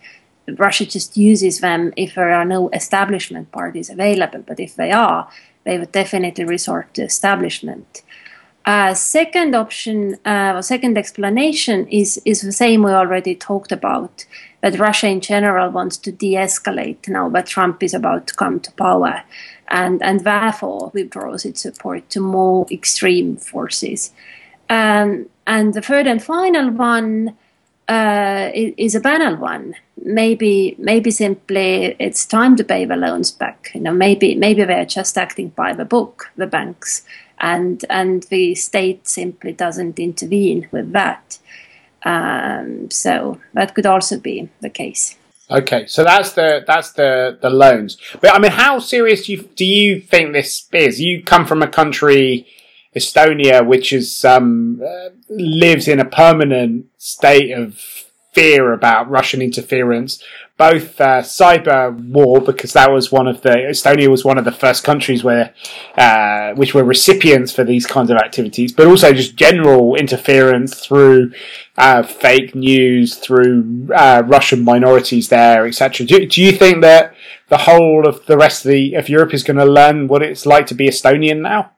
Russia 0.47 0.85
just 0.85 1.17
uses 1.17 1.61
them 1.61 1.93
if 1.95 2.13
there 2.13 2.33
are 2.33 2.45
no 2.45 2.69
establishment 2.69 3.51
parties 3.51 3.89
available, 3.89 4.43
but 4.45 4.59
if 4.59 4.75
they 4.75 4.91
are, 4.91 5.29
they 5.63 5.77
would 5.77 5.91
definitely 5.91 6.45
resort 6.45 6.93
to 6.93 7.03
establishment. 7.03 8.03
Uh, 8.65 8.93
second 8.93 9.55
option, 9.55 10.15
uh, 10.25 10.61
second 10.61 10.97
explanation 10.97 11.87
is 11.87 12.21
is 12.23 12.41
the 12.41 12.51
same 12.51 12.83
we 12.83 12.91
already 12.91 13.35
talked 13.35 13.71
about. 13.71 14.25
That 14.61 14.79
Russia 14.79 15.07
in 15.07 15.19
general 15.19 15.69
wants 15.71 15.97
to 15.97 16.11
de-escalate 16.13 17.09
now 17.09 17.27
that 17.29 17.47
Trump 17.47 17.83
is 17.83 17.93
about 17.93 18.27
to 18.27 18.33
come 18.33 18.61
to 18.61 18.71
power, 18.71 19.23
and 19.67 20.01
and 20.01 20.21
therefore 20.21 20.91
withdraws 20.93 21.43
its 21.43 21.61
support 21.61 22.09
to 22.11 22.21
more 22.21 22.65
extreme 22.71 23.35
forces. 23.35 24.11
Um, 24.69 25.27
and 25.45 25.73
the 25.73 25.81
third 25.81 26.07
and 26.07 26.23
final 26.23 26.69
one 26.71 27.35
uh, 27.87 28.51
is 28.53 28.95
a 28.95 28.99
banal 28.99 29.35
one. 29.37 29.75
Maybe, 30.01 30.75
maybe 30.77 31.11
simply 31.11 31.95
it's 31.99 32.25
time 32.25 32.55
to 32.57 32.63
pay 32.63 32.85
the 32.85 32.95
loans 32.95 33.31
back. 33.31 33.71
You 33.73 33.81
know, 33.81 33.93
maybe, 33.93 34.35
maybe 34.35 34.63
they're 34.63 34.85
just 34.85 35.17
acting 35.17 35.49
by 35.49 35.73
the 35.73 35.85
book, 35.85 36.31
the 36.35 36.47
banks, 36.47 37.03
and 37.39 37.83
and 37.89 38.23
the 38.23 38.55
state 38.55 39.07
simply 39.07 39.53
doesn't 39.53 39.99
intervene 39.99 40.67
with 40.71 40.91
that. 40.93 41.39
Um, 42.03 42.91
so 42.91 43.39
that 43.53 43.75
could 43.75 43.85
also 43.85 44.19
be 44.19 44.49
the 44.61 44.69
case. 44.69 45.17
Okay, 45.49 45.85
so 45.87 46.03
that's 46.03 46.33
the 46.33 46.63
that's 46.65 46.93
the 46.93 47.37
the 47.41 47.49
loans. 47.49 47.97
But 48.21 48.33
I 48.33 48.39
mean, 48.39 48.51
how 48.51 48.79
serious 48.79 49.25
do 49.25 49.33
you 49.33 49.49
do 49.55 49.65
you 49.65 49.99
think 49.99 50.33
this 50.33 50.67
is? 50.71 50.99
You 50.99 51.23
come 51.23 51.45
from 51.45 51.61
a 51.61 51.67
country 51.67 52.47
Estonia, 52.95 53.65
which 53.65 53.91
is 53.93 54.23
um, 54.25 54.81
uh, 54.83 55.09
lives 55.29 55.87
in 55.87 55.99
a 55.99 56.05
permanent 56.05 56.85
state 56.97 57.51
of 57.51 57.79
fear 58.33 58.73
about 58.73 59.09
Russian 59.09 59.41
interference, 59.41 60.21
both 60.57 61.01
uh, 61.01 61.21
cyber 61.21 61.91
war 62.09 62.39
because 62.39 62.73
that 62.73 62.91
was 62.91 63.11
one 63.11 63.27
of 63.27 63.41
the 63.41 63.49
Estonia 63.49 64.07
was 64.07 64.23
one 64.23 64.37
of 64.37 64.45
the 64.45 64.51
first 64.51 64.83
countries 64.83 65.23
where 65.23 65.53
uh, 65.97 66.53
which 66.53 66.73
were 66.73 66.83
recipients 66.83 67.51
for 67.51 67.63
these 67.63 67.85
kinds 67.87 68.09
of 68.09 68.17
activities, 68.17 68.71
but 68.71 68.87
also 68.87 69.13
just 69.13 69.35
general 69.35 69.95
interference 69.95 70.85
through 70.85 71.31
uh, 71.77 72.03
fake 72.03 72.53
news, 72.53 73.15
through 73.15 73.89
uh, 73.95 74.23
Russian 74.25 74.63
minorities 74.63 75.29
there, 75.29 75.65
etc. 75.65 76.05
Do, 76.05 76.25
do 76.25 76.41
you 76.41 76.51
think 76.51 76.81
that 76.81 77.15
the 77.49 77.57
whole 77.57 78.07
of 78.07 78.25
the 78.27 78.37
rest 78.37 78.65
of 78.65 78.69
the 78.69 78.93
of 78.93 79.09
Europe 79.09 79.33
is 79.33 79.43
going 79.43 79.57
to 79.57 79.65
learn 79.65 80.07
what 80.07 80.21
it's 80.21 80.45
like 80.45 80.67
to 80.67 80.75
be 80.75 80.87
Estonian 80.87 81.41
now? 81.41 81.72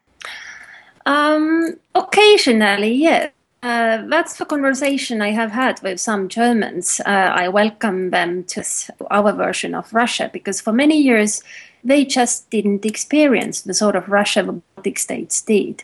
Um, 1.06 1.78
occasionally, 1.94 2.94
yes. 2.94 3.32
Uh, 3.64 4.04
that's 4.08 4.38
the 4.38 4.46
conversation 4.46 5.24
I 5.24 5.32
have 5.32 5.52
had 5.52 5.82
with 5.82 6.00
some 6.00 6.30
Germans. 6.30 7.02
Uh, 7.04 7.10
I 7.10 7.48
welcome 7.48 8.12
them 8.12 8.44
to 8.44 8.64
our 9.10 9.34
version 9.34 9.74
of 9.74 9.92
Russia 9.92 10.30
because 10.32 10.62
for 10.62 10.72
many 10.72 11.02
years 11.02 11.42
they 11.84 12.06
just 12.06 12.48
didn't 12.52 12.86
experience 12.86 13.62
the 13.62 13.74
sort 13.74 13.96
of 13.96 14.08
Russia 14.08 14.44
the 14.44 14.62
Baltic 14.76 15.00
states 15.00 15.42
did. 15.42 15.84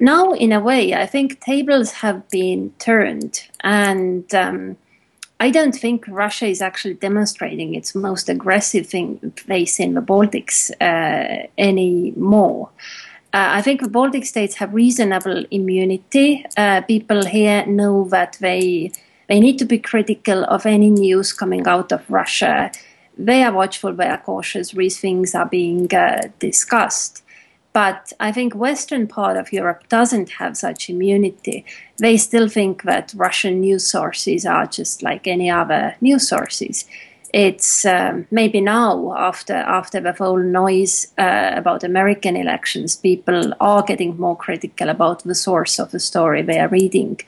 Now, 0.00 0.32
in 0.32 0.52
a 0.52 0.60
way, 0.60 0.94
I 0.94 1.06
think 1.06 1.40
tables 1.40 1.92
have 1.92 2.28
been 2.28 2.72
turned, 2.78 3.48
and 3.60 4.34
um, 4.34 4.76
I 5.40 5.50
don't 5.50 5.74
think 5.74 6.04
Russia 6.08 6.46
is 6.46 6.60
actually 6.60 6.94
demonstrating 6.94 7.74
its 7.74 7.94
most 7.94 8.28
aggressive 8.28 8.86
thing, 8.86 9.32
face 9.36 9.78
in 9.78 9.94
the 9.94 10.02
Baltics 10.02 10.70
uh, 10.80 11.46
anymore. 11.56 12.70
I 13.36 13.62
think 13.62 13.82
the 13.82 13.88
Baltic 13.88 14.24
states 14.26 14.54
have 14.56 14.72
reasonable 14.72 15.44
immunity. 15.50 16.46
Uh, 16.56 16.82
people 16.82 17.26
here 17.26 17.66
know 17.66 18.04
that 18.10 18.36
they 18.40 18.92
they 19.28 19.40
need 19.40 19.58
to 19.58 19.64
be 19.64 19.78
critical 19.78 20.44
of 20.44 20.66
any 20.66 20.90
news 20.90 21.32
coming 21.32 21.66
out 21.66 21.90
of 21.90 22.08
Russia. 22.08 22.70
They 23.16 23.42
are 23.42 23.52
watchful, 23.52 23.92
they 23.92 24.06
are 24.08 24.18
cautious. 24.18 24.72
These 24.72 25.00
things 25.00 25.34
are 25.34 25.46
being 25.46 25.92
uh, 25.94 26.28
discussed. 26.38 27.22
But 27.72 28.12
I 28.20 28.30
think 28.30 28.54
Western 28.54 29.08
part 29.08 29.36
of 29.36 29.52
Europe 29.52 29.88
doesn't 29.88 30.30
have 30.30 30.56
such 30.56 30.88
immunity. 30.88 31.64
They 31.98 32.16
still 32.16 32.48
think 32.48 32.84
that 32.84 33.12
Russian 33.16 33.60
news 33.60 33.84
sources 33.84 34.46
are 34.46 34.66
just 34.66 35.02
like 35.02 35.26
any 35.26 35.50
other 35.50 35.96
news 36.00 36.28
sources. 36.28 36.84
It's 37.36 37.84
um, 37.84 38.28
maybe 38.30 38.60
now 38.60 39.12
after 39.16 39.54
after 39.54 40.00
the 40.00 40.12
whole 40.12 40.38
noise 40.38 41.12
uh, 41.18 41.50
about 41.56 41.82
American 41.82 42.36
elections, 42.36 42.94
people 42.94 43.52
are 43.60 43.82
getting 43.82 44.16
more 44.16 44.36
critical 44.36 44.88
about 44.88 45.24
the 45.24 45.34
source 45.34 45.80
of 45.80 45.90
the 45.90 45.98
story 45.98 46.42
they 46.42 46.60
are 46.60 46.68
reading 46.68 47.18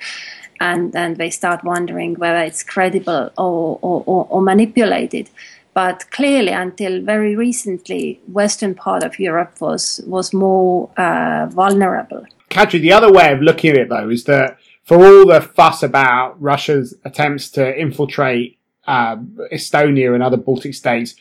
and 0.60 0.92
then 0.92 1.14
they 1.14 1.30
start 1.30 1.64
wondering 1.64 2.14
whether 2.14 2.38
it's 2.38 2.62
credible 2.62 3.32
or, 3.36 3.80
or, 3.82 4.04
or, 4.06 4.26
or 4.30 4.42
manipulated. 4.42 5.28
But 5.74 6.08
clearly, 6.12 6.52
until 6.52 7.02
very 7.02 7.34
recently, 7.34 8.20
western 8.28 8.76
part 8.76 9.02
of 9.02 9.18
Europe 9.18 9.60
was 9.60 10.00
was 10.06 10.32
more 10.32 10.88
uh, 10.96 11.46
vulnerable. 11.46 12.24
Kadri, 12.48 12.80
the 12.80 12.92
other 12.92 13.12
way 13.12 13.32
of 13.32 13.42
looking 13.42 13.72
at 13.72 13.76
it, 13.76 13.88
though, 13.88 14.08
is 14.08 14.22
that 14.24 14.56
for 14.84 15.04
all 15.04 15.26
the 15.26 15.40
fuss 15.40 15.82
about 15.82 16.40
Russia's 16.40 16.94
attempts 17.04 17.50
to 17.50 17.76
infiltrate 17.76 18.55
uh, 18.86 19.16
Estonia 19.52 20.14
and 20.14 20.22
other 20.22 20.36
Baltic 20.36 20.74
states, 20.74 21.14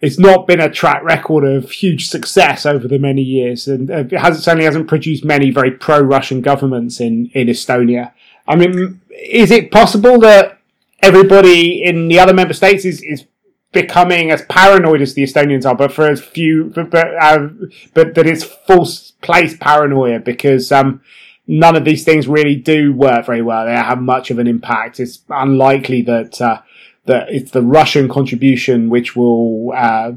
it's 0.00 0.18
not 0.18 0.46
been 0.46 0.60
a 0.60 0.70
track 0.70 1.02
record 1.02 1.44
of 1.44 1.70
huge 1.70 2.08
success 2.08 2.66
over 2.66 2.86
the 2.86 2.98
many 2.98 3.22
years, 3.22 3.66
and 3.66 3.88
it 3.88 4.12
has, 4.12 4.42
certainly 4.42 4.66
hasn't 4.66 4.88
produced 4.88 5.24
many 5.24 5.50
very 5.50 5.70
pro-Russian 5.70 6.40
governments 6.40 7.00
in 7.00 7.30
in 7.32 7.48
Estonia. 7.48 8.12
I 8.46 8.56
mean, 8.56 9.00
is 9.10 9.50
it 9.50 9.70
possible 9.70 10.18
that 10.20 10.58
everybody 11.00 11.82
in 11.82 12.08
the 12.08 12.18
other 12.18 12.34
member 12.34 12.54
states 12.54 12.84
is, 12.84 13.02
is 13.02 13.24
becoming 13.72 14.30
as 14.30 14.42
paranoid 14.42 15.00
as 15.00 15.14
the 15.14 15.22
Estonians 15.22 15.66
are, 15.66 15.74
but 15.74 15.92
for 15.92 16.06
as 16.08 16.20
few, 16.20 16.72
but 16.74 16.90
but, 16.90 17.14
uh, 17.14 17.48
but 17.94 18.14
that 18.14 18.26
it's 18.26 18.44
false 18.44 19.12
place 19.22 19.56
paranoia 19.56 20.18
because 20.20 20.70
um, 20.72 21.00
none 21.46 21.76
of 21.76 21.84
these 21.84 22.04
things 22.04 22.26
really 22.26 22.56
do 22.56 22.92
work 22.92 23.26
very 23.26 23.42
well. 23.42 23.66
They 23.66 23.72
have 23.72 24.00
much 24.00 24.30
of 24.30 24.38
an 24.38 24.46
impact. 24.46 25.00
It's 25.00 25.20
unlikely 25.28 26.02
that. 26.02 26.40
Uh, 26.40 26.62
that 27.06 27.28
it's 27.28 27.50
the 27.50 27.60
Russian 27.60 28.08
contribution 28.08 28.88
which 28.88 29.14
will 29.14 29.72
uh, 29.76 30.12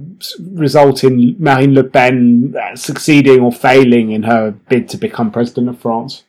result 0.53 1.03
in 1.03 1.35
Marine 1.37 1.73
Le 1.73 1.83
Pen 1.83 2.55
uh, 2.55 2.75
succeeding 2.77 3.41
or 3.41 3.51
failing 3.51 4.11
in 4.11 4.23
her 4.23 4.51
bid 4.51 4.87
to 4.89 4.97
become 4.97 5.29
president 5.29 5.67
of 5.67 5.79
France. 5.79 6.23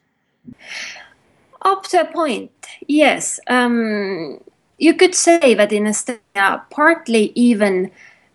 Up 1.63 1.85
to 1.85 2.01
a 2.01 2.05
point, 2.05 2.51
yes. 2.89 3.39
Um, 3.47 4.41
you 4.79 4.95
could 4.95 5.15
say 5.15 5.55
that 5.55 5.73
in 5.73 5.85
Estonia, 5.85 6.63
partly 6.71 7.33
even 7.35 7.91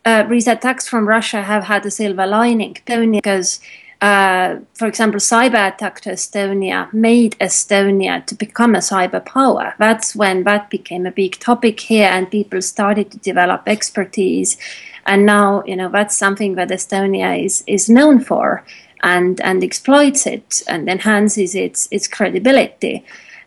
uh, 0.06 0.23
these 0.23 0.47
attacks 0.47 0.88
from 0.88 1.08
Russia 1.08 1.41
have 1.41 1.65
had 1.65 1.86
a 1.86 1.91
silver 1.91 2.28
lining 2.28 2.78
because, 2.86 3.60
uh, 4.03 4.59
for 4.73 4.85
example, 4.85 5.17
cyber 5.17 5.65
attack 5.65 6.01
to 6.01 6.11
Estonia 6.11 6.91
made 6.91 7.37
Estonia 7.39 8.25
to 8.25 8.35
become 8.35 8.75
a 8.75 8.79
cyber 8.79 9.23
power. 9.23 9.75
That's 9.79 10.13
when 10.13 10.43
that 10.43 10.69
became 10.69 11.05
a 11.05 11.11
big 11.11 11.39
topic 11.39 11.79
here, 11.79 12.09
and 12.11 12.29
people 12.29 12.61
started 12.61 13.11
to 13.11 13.17
develop 13.19 13.61
expertise. 13.65 14.57
And 15.05 15.25
now, 15.25 15.63
you 15.65 15.77
know, 15.77 15.87
that's 15.87 16.17
something 16.17 16.55
that 16.55 16.67
Estonia 16.67 17.45
is 17.45 17.63
is 17.65 17.87
known 17.87 18.19
for 18.19 18.65
and 19.03 19.39
and 19.39 19.63
exploits 19.63 20.27
it 20.27 20.63
and 20.67 20.89
enhances 20.89 21.55
its 21.55 21.87
its 21.89 22.09
credibility. 22.09 23.05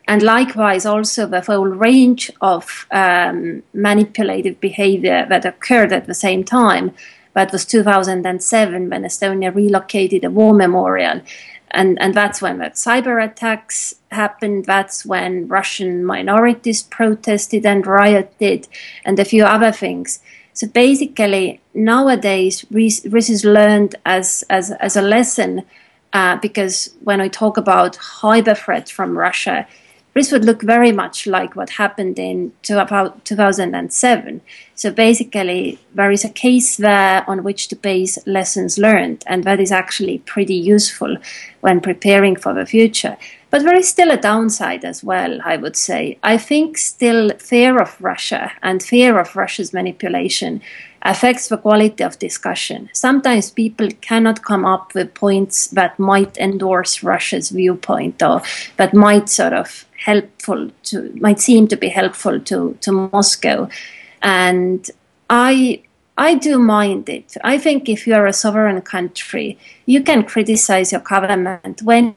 And 0.08 0.22
likewise, 0.22 0.86
also 0.86 1.26
the 1.26 1.42
whole 1.42 1.66
range 1.66 2.30
of 2.40 2.86
um, 2.92 3.62
manipulative 3.74 4.58
behavior 4.60 5.26
that 5.28 5.44
occurred 5.44 5.92
at 5.92 6.06
the 6.06 6.14
same 6.14 6.44
time. 6.44 6.94
That 7.36 7.52
was 7.52 7.66
2007 7.66 8.88
when 8.88 9.02
Estonia 9.02 9.54
relocated 9.54 10.24
a 10.24 10.30
war 10.30 10.54
memorial. 10.54 11.20
And, 11.70 12.00
and 12.00 12.14
that's 12.14 12.40
when 12.40 12.58
the 12.58 12.70
cyber 12.70 13.22
attacks 13.22 13.96
happened. 14.10 14.64
That's 14.64 15.04
when 15.04 15.46
Russian 15.46 16.02
minorities 16.02 16.82
protested 16.82 17.66
and 17.66 17.86
rioted, 17.86 18.68
and 19.04 19.18
a 19.18 19.24
few 19.26 19.44
other 19.44 19.70
things. 19.70 20.20
So 20.54 20.66
basically, 20.66 21.60
nowadays, 21.74 22.64
this 22.70 23.28
is 23.28 23.44
learned 23.44 23.96
as, 24.06 24.42
as, 24.48 24.70
as 24.70 24.96
a 24.96 25.02
lesson 25.02 25.64
uh, 26.14 26.36
because 26.36 26.94
when 27.04 27.20
I 27.20 27.28
talk 27.28 27.58
about 27.58 27.96
cyber 27.96 28.56
threats 28.56 28.90
from 28.90 29.18
Russia, 29.18 29.68
this 30.16 30.32
would 30.32 30.46
look 30.46 30.62
very 30.62 30.92
much 30.92 31.26
like 31.26 31.54
what 31.54 31.68
happened 31.68 32.18
in 32.18 32.50
to 32.62 32.80
about 32.80 33.22
2007. 33.26 34.40
So 34.74 34.90
basically, 34.90 35.78
there 35.94 36.10
is 36.10 36.24
a 36.24 36.30
case 36.30 36.78
there 36.78 37.22
on 37.28 37.44
which 37.44 37.68
to 37.68 37.76
base 37.76 38.18
lessons 38.26 38.78
learned, 38.78 39.24
and 39.26 39.44
that 39.44 39.60
is 39.60 39.70
actually 39.70 40.20
pretty 40.20 40.54
useful 40.54 41.18
when 41.60 41.82
preparing 41.82 42.34
for 42.34 42.54
the 42.54 42.64
future. 42.64 43.18
But 43.50 43.64
there 43.64 43.76
is 43.76 43.88
still 43.88 44.10
a 44.10 44.16
downside 44.16 44.86
as 44.86 45.04
well, 45.04 45.38
I 45.44 45.58
would 45.58 45.76
say. 45.76 46.18
I 46.22 46.38
think 46.38 46.78
still 46.78 47.36
fear 47.36 47.78
of 47.78 48.00
Russia 48.00 48.52
and 48.62 48.82
fear 48.82 49.18
of 49.18 49.36
Russia's 49.36 49.74
manipulation 49.74 50.62
affects 51.06 51.48
the 51.48 51.56
quality 51.56 52.02
of 52.02 52.18
discussion. 52.18 52.90
Sometimes 52.92 53.50
people 53.50 53.88
cannot 54.00 54.42
come 54.42 54.64
up 54.64 54.94
with 54.94 55.14
points 55.14 55.68
that 55.68 55.98
might 55.98 56.36
endorse 56.36 57.02
Russia's 57.02 57.50
viewpoint 57.50 58.22
or 58.22 58.42
that 58.76 58.92
might 58.92 59.28
sort 59.28 59.52
of 59.52 59.86
helpful 60.04 60.70
to 60.84 61.12
might 61.20 61.40
seem 61.40 61.68
to 61.68 61.76
be 61.76 61.88
helpful 61.88 62.40
to, 62.40 62.76
to 62.80 62.92
Moscow. 62.92 63.68
And 64.22 64.90
I 65.30 65.82
I 66.18 66.34
do 66.34 66.58
mind 66.58 67.08
it. 67.08 67.36
I 67.44 67.58
think 67.58 67.88
if 67.88 68.06
you 68.06 68.14
are 68.14 68.26
a 68.26 68.32
sovereign 68.32 68.80
country, 68.80 69.58
you 69.84 70.02
can 70.02 70.24
criticize 70.24 70.92
your 70.92 71.02
government 71.02 71.82
when 71.82 72.16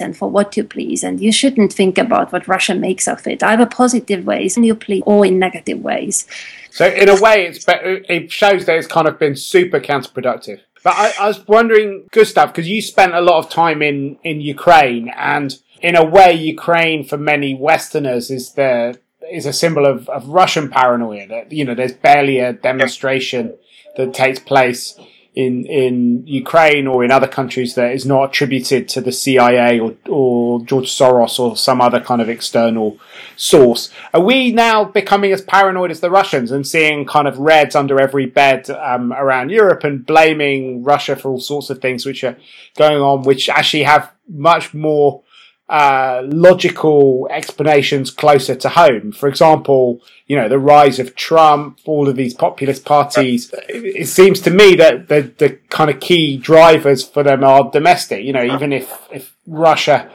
and 0.00 0.16
for 0.16 0.30
what 0.30 0.56
you 0.56 0.64
please, 0.64 1.02
and 1.02 1.20
you 1.20 1.32
shouldn't 1.32 1.72
think 1.72 1.98
about 1.98 2.32
what 2.32 2.48
Russia 2.48 2.74
makes 2.74 3.06
of 3.08 3.26
it, 3.26 3.42
either 3.42 3.66
positive 3.66 4.26
ways 4.26 4.56
and 4.56 4.66
you 4.66 4.74
please 4.74 5.02
or 5.06 5.26
in 5.26 5.38
negative 5.38 5.80
ways. 5.80 6.26
So, 6.70 6.86
in 6.86 7.08
a 7.08 7.20
way, 7.20 7.46
it's 7.46 7.64
it 7.68 8.30
shows 8.30 8.66
that 8.66 8.76
it's 8.76 8.86
kind 8.86 9.08
of 9.08 9.18
been 9.18 9.36
super 9.36 9.80
counterproductive. 9.80 10.60
But 10.82 10.94
I, 10.96 11.12
I 11.20 11.28
was 11.28 11.46
wondering, 11.46 12.08
Gustav, 12.10 12.48
because 12.48 12.68
you 12.68 12.80
spent 12.80 13.14
a 13.14 13.20
lot 13.20 13.38
of 13.38 13.50
time 13.50 13.82
in 13.82 14.18
in 14.22 14.40
Ukraine, 14.40 15.08
and 15.16 15.58
in 15.80 15.96
a 15.96 16.04
way, 16.04 16.32
Ukraine 16.32 17.04
for 17.04 17.18
many 17.18 17.54
Westerners 17.54 18.30
is 18.30 18.52
the 18.52 18.98
is 19.30 19.46
a 19.46 19.52
symbol 19.52 19.86
of, 19.86 20.08
of 20.08 20.28
Russian 20.28 20.68
paranoia. 20.68 21.26
That 21.26 21.52
you 21.52 21.64
know, 21.64 21.74
there's 21.74 21.92
barely 21.92 22.38
a 22.38 22.52
demonstration 22.52 23.56
that 23.96 24.14
takes 24.14 24.38
place 24.38 24.98
in 25.34 25.64
in 25.66 26.26
Ukraine 26.26 26.86
or 26.88 27.04
in 27.04 27.12
other 27.12 27.28
countries 27.28 27.74
that 27.76 27.92
is 27.92 28.04
not 28.04 28.30
attributed 28.30 28.88
to 28.88 29.00
the 29.00 29.12
CIA 29.12 29.78
or, 29.78 29.94
or 30.08 30.64
George 30.64 30.90
Soros 30.90 31.38
or 31.38 31.56
some 31.56 31.80
other 31.80 32.00
kind 32.00 32.20
of 32.20 32.28
external 32.28 32.98
source. 33.36 33.90
Are 34.12 34.20
we 34.20 34.52
now 34.52 34.84
becoming 34.84 35.32
as 35.32 35.40
paranoid 35.40 35.92
as 35.92 36.00
the 36.00 36.10
Russians 36.10 36.50
and 36.50 36.66
seeing 36.66 37.06
kind 37.06 37.28
of 37.28 37.38
reds 37.38 37.76
under 37.76 38.00
every 38.00 38.26
bed 38.26 38.68
um, 38.70 39.12
around 39.12 39.50
Europe 39.50 39.84
and 39.84 40.04
blaming 40.04 40.82
Russia 40.82 41.14
for 41.14 41.30
all 41.30 41.40
sorts 41.40 41.70
of 41.70 41.80
things 41.80 42.04
which 42.04 42.24
are 42.24 42.36
going 42.76 43.00
on, 43.00 43.22
which 43.22 43.48
actually 43.48 43.84
have 43.84 44.10
much 44.28 44.74
more 44.74 45.22
uh, 45.70 46.22
logical 46.24 47.28
explanations 47.30 48.10
closer 48.10 48.56
to 48.56 48.68
home. 48.68 49.12
For 49.12 49.28
example, 49.28 50.00
you 50.26 50.34
know, 50.34 50.48
the 50.48 50.58
rise 50.58 50.98
of 50.98 51.14
Trump, 51.14 51.78
all 51.84 52.08
of 52.08 52.16
these 52.16 52.34
populist 52.34 52.84
parties. 52.84 53.54
It, 53.68 54.02
it 54.02 54.06
seems 54.08 54.40
to 54.40 54.50
me 54.50 54.74
that 54.74 55.06
the, 55.06 55.32
the 55.38 55.60
kind 55.68 55.88
of 55.88 56.00
key 56.00 56.36
drivers 56.36 57.04
for 57.06 57.22
them 57.22 57.44
are 57.44 57.70
domestic. 57.70 58.24
You 58.24 58.32
know, 58.32 58.42
even 58.42 58.72
if, 58.72 58.92
if 59.12 59.36
Russia 59.46 60.10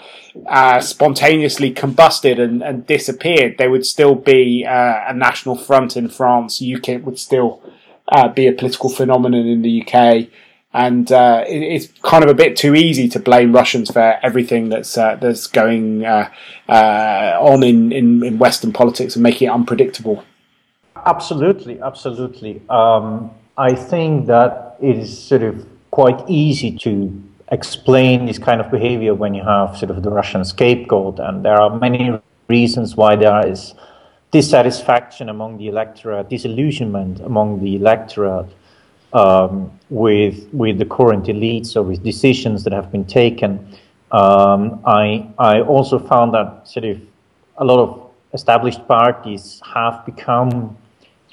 uh, 0.45 0.81
spontaneously 0.81 1.73
combusted 1.73 2.37
and, 2.37 2.61
and, 2.61 2.85
disappeared, 2.85 3.57
there 3.57 3.71
would 3.71 3.85
still 3.85 4.15
be 4.15 4.65
uh, 4.67 5.05
a 5.07 5.13
national 5.13 5.55
front 5.55 5.95
in 5.95 6.09
France. 6.09 6.59
UKIP 6.59 7.03
would 7.03 7.17
still 7.17 7.61
uh, 8.09 8.27
be 8.27 8.45
a 8.45 8.51
political 8.51 8.89
phenomenon 8.89 9.47
in 9.47 9.61
the 9.61 9.81
UK 9.81 10.27
and 10.75 11.09
uh, 11.09 11.45
it, 11.47 11.61
it's 11.61 11.88
kind 12.01 12.23
of 12.23 12.29
a 12.29 12.33
bit 12.33 12.57
too 12.57 12.75
easy 12.75 13.07
to 13.07 13.19
blame 13.19 13.53
Russians 13.53 13.89
for 13.89 14.19
everything 14.21 14.67
that's 14.69 14.97
uh, 14.97 15.15
that's 15.15 15.47
going 15.47 16.05
uh, 16.05 16.29
uh, 16.67 17.38
on 17.39 17.63
in, 17.63 17.93
in, 17.93 18.23
in, 18.23 18.38
Western 18.38 18.73
politics 18.73 19.15
and 19.15 19.23
making 19.23 19.47
it 19.47 19.51
unpredictable. 19.51 20.23
Absolutely, 21.05 21.79
absolutely. 21.79 22.61
Um, 22.69 23.31
I 23.57 23.73
think 23.73 24.27
that 24.27 24.75
it 24.81 24.97
is 24.97 25.17
sort 25.17 25.43
of 25.43 25.65
quite 25.91 26.21
easy 26.29 26.77
to 26.79 27.23
explain 27.53 28.25
this 28.25 28.38
kind 28.38 28.59
of 28.59 28.69
behavior 28.69 29.13
when 29.13 29.33
you 29.33 29.43
have 29.43 29.77
sort 29.77 29.91
of 29.91 30.03
the 30.03 30.11
Russian 30.11 30.43
scapegoat, 30.43 31.19
and 31.19 31.45
there 31.45 31.59
are 31.59 31.79
many 31.79 32.19
reasons 32.49 32.97
why 32.97 33.15
there 33.15 33.47
is 33.47 33.73
dissatisfaction 34.31 35.29
among 35.29 35.57
the 35.57 35.69
electorate, 35.69 36.29
disillusionment 36.29 37.21
among 37.21 37.63
the 37.63 37.77
electorate 37.77 38.49
um, 39.15 39.71
with 39.89 40.47
with 40.54 40.78
the 40.78 40.86
current 40.86 41.25
elites 41.25 41.75
or 41.75 41.84
with 41.84 42.04
decisions 42.04 42.63
that 42.65 42.73
have 42.73 42.91
been 42.91 43.06
taken. 43.06 43.49
Um, 44.12 44.82
I 44.86 45.28
I 45.39 45.62
also 45.62 45.97
found 45.97 46.34
that 46.34 46.67
sort 46.67 46.86
of 46.86 47.01
a 47.58 47.65
lot 47.65 47.80
of 47.80 47.89
established 48.34 48.86
parties 48.88 49.62
have 49.73 50.06
become 50.06 50.78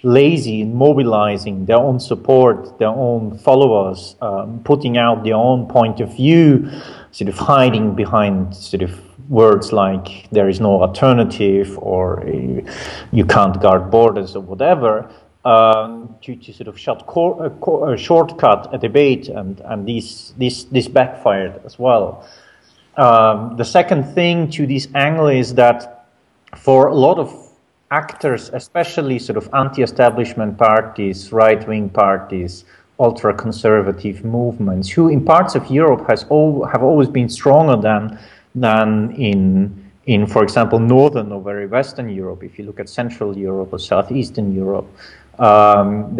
lazy 0.05 0.61
in 0.61 0.75
mobilizing 0.75 1.66
their 1.66 1.77
own 1.77 1.99
support, 2.01 2.79
their 2.79 2.88
own 2.88 3.38
followers, 3.38 4.16
um, 4.21 4.61
putting 4.64 4.97
out 4.97 5.23
their 5.25 5.35
own 5.35 5.66
point 5.66 6.01
of 6.01 6.16
view, 6.16 6.68
sort 7.12 7.29
of 7.29 7.38
hiding 7.38 7.95
behind 7.95 8.55
sort 8.55 8.83
of 8.83 8.92
words 9.29 9.73
like 9.73 10.29
there 10.31 10.49
is 10.49 10.61
no 10.61 10.83
alternative 10.83 11.79
or 11.79 12.23
you 13.12 13.25
can't 13.25 13.61
guard 13.61 13.90
borders 13.90 14.35
or 14.37 14.42
whatever. 14.42 15.09
Um, 15.44 16.14
to, 16.22 16.37
to 16.37 16.52
sort 16.52 16.68
of 16.68 16.78
short, 16.78 17.05
cor- 17.05 17.42
uh, 17.44 17.96
shortcut 17.96 18.72
a 18.72 18.78
debate, 18.78 19.26
and, 19.26 19.59
and 19.64 19.88
this, 19.88 20.33
this, 20.38 20.64
this 20.70 20.87
backfired 20.87 21.61
as 21.64 21.81
well. 21.81 22.24
Um, 22.96 23.57
the 23.57 23.64
second 23.64 24.05
thing 24.14 24.48
to 24.50 24.68
this 24.68 24.87
angle 24.94 25.26
is 25.26 25.52
that 25.55 26.07
for 26.55 26.87
a 26.87 26.94
lot 26.94 27.18
of 27.18 27.35
actors, 27.90 28.50
especially 28.52 29.18
sort 29.18 29.37
of 29.37 29.48
anti-establishment 29.52 30.59
parties, 30.59 31.33
right-wing 31.33 31.88
parties, 31.88 32.64
ultra-conservative 33.00 34.24
movements, 34.24 34.88
who 34.88 35.09
in 35.09 35.24
parts 35.24 35.57
of 35.57 35.68
Europe 35.68 36.07
has 36.07 36.24
all, 36.28 36.64
have 36.66 36.85
always 36.85 37.09
been 37.09 37.28
stronger 37.28 37.76
than 37.76 38.16
than 38.55 39.11
in 39.16 39.90
in, 40.07 40.26
for 40.26 40.42
example, 40.42 40.78
northern 40.78 41.31
or 41.31 41.40
very 41.40 41.66
western 41.66 42.09
Europe. 42.09 42.42
If 42.42 42.59
you 42.59 42.64
look 42.64 42.81
at 42.81 42.88
Central 42.88 43.38
Europe 43.38 43.72
or 43.72 43.78
southeastern 43.78 44.55
Europe, 44.55 44.88
um, 45.42 46.16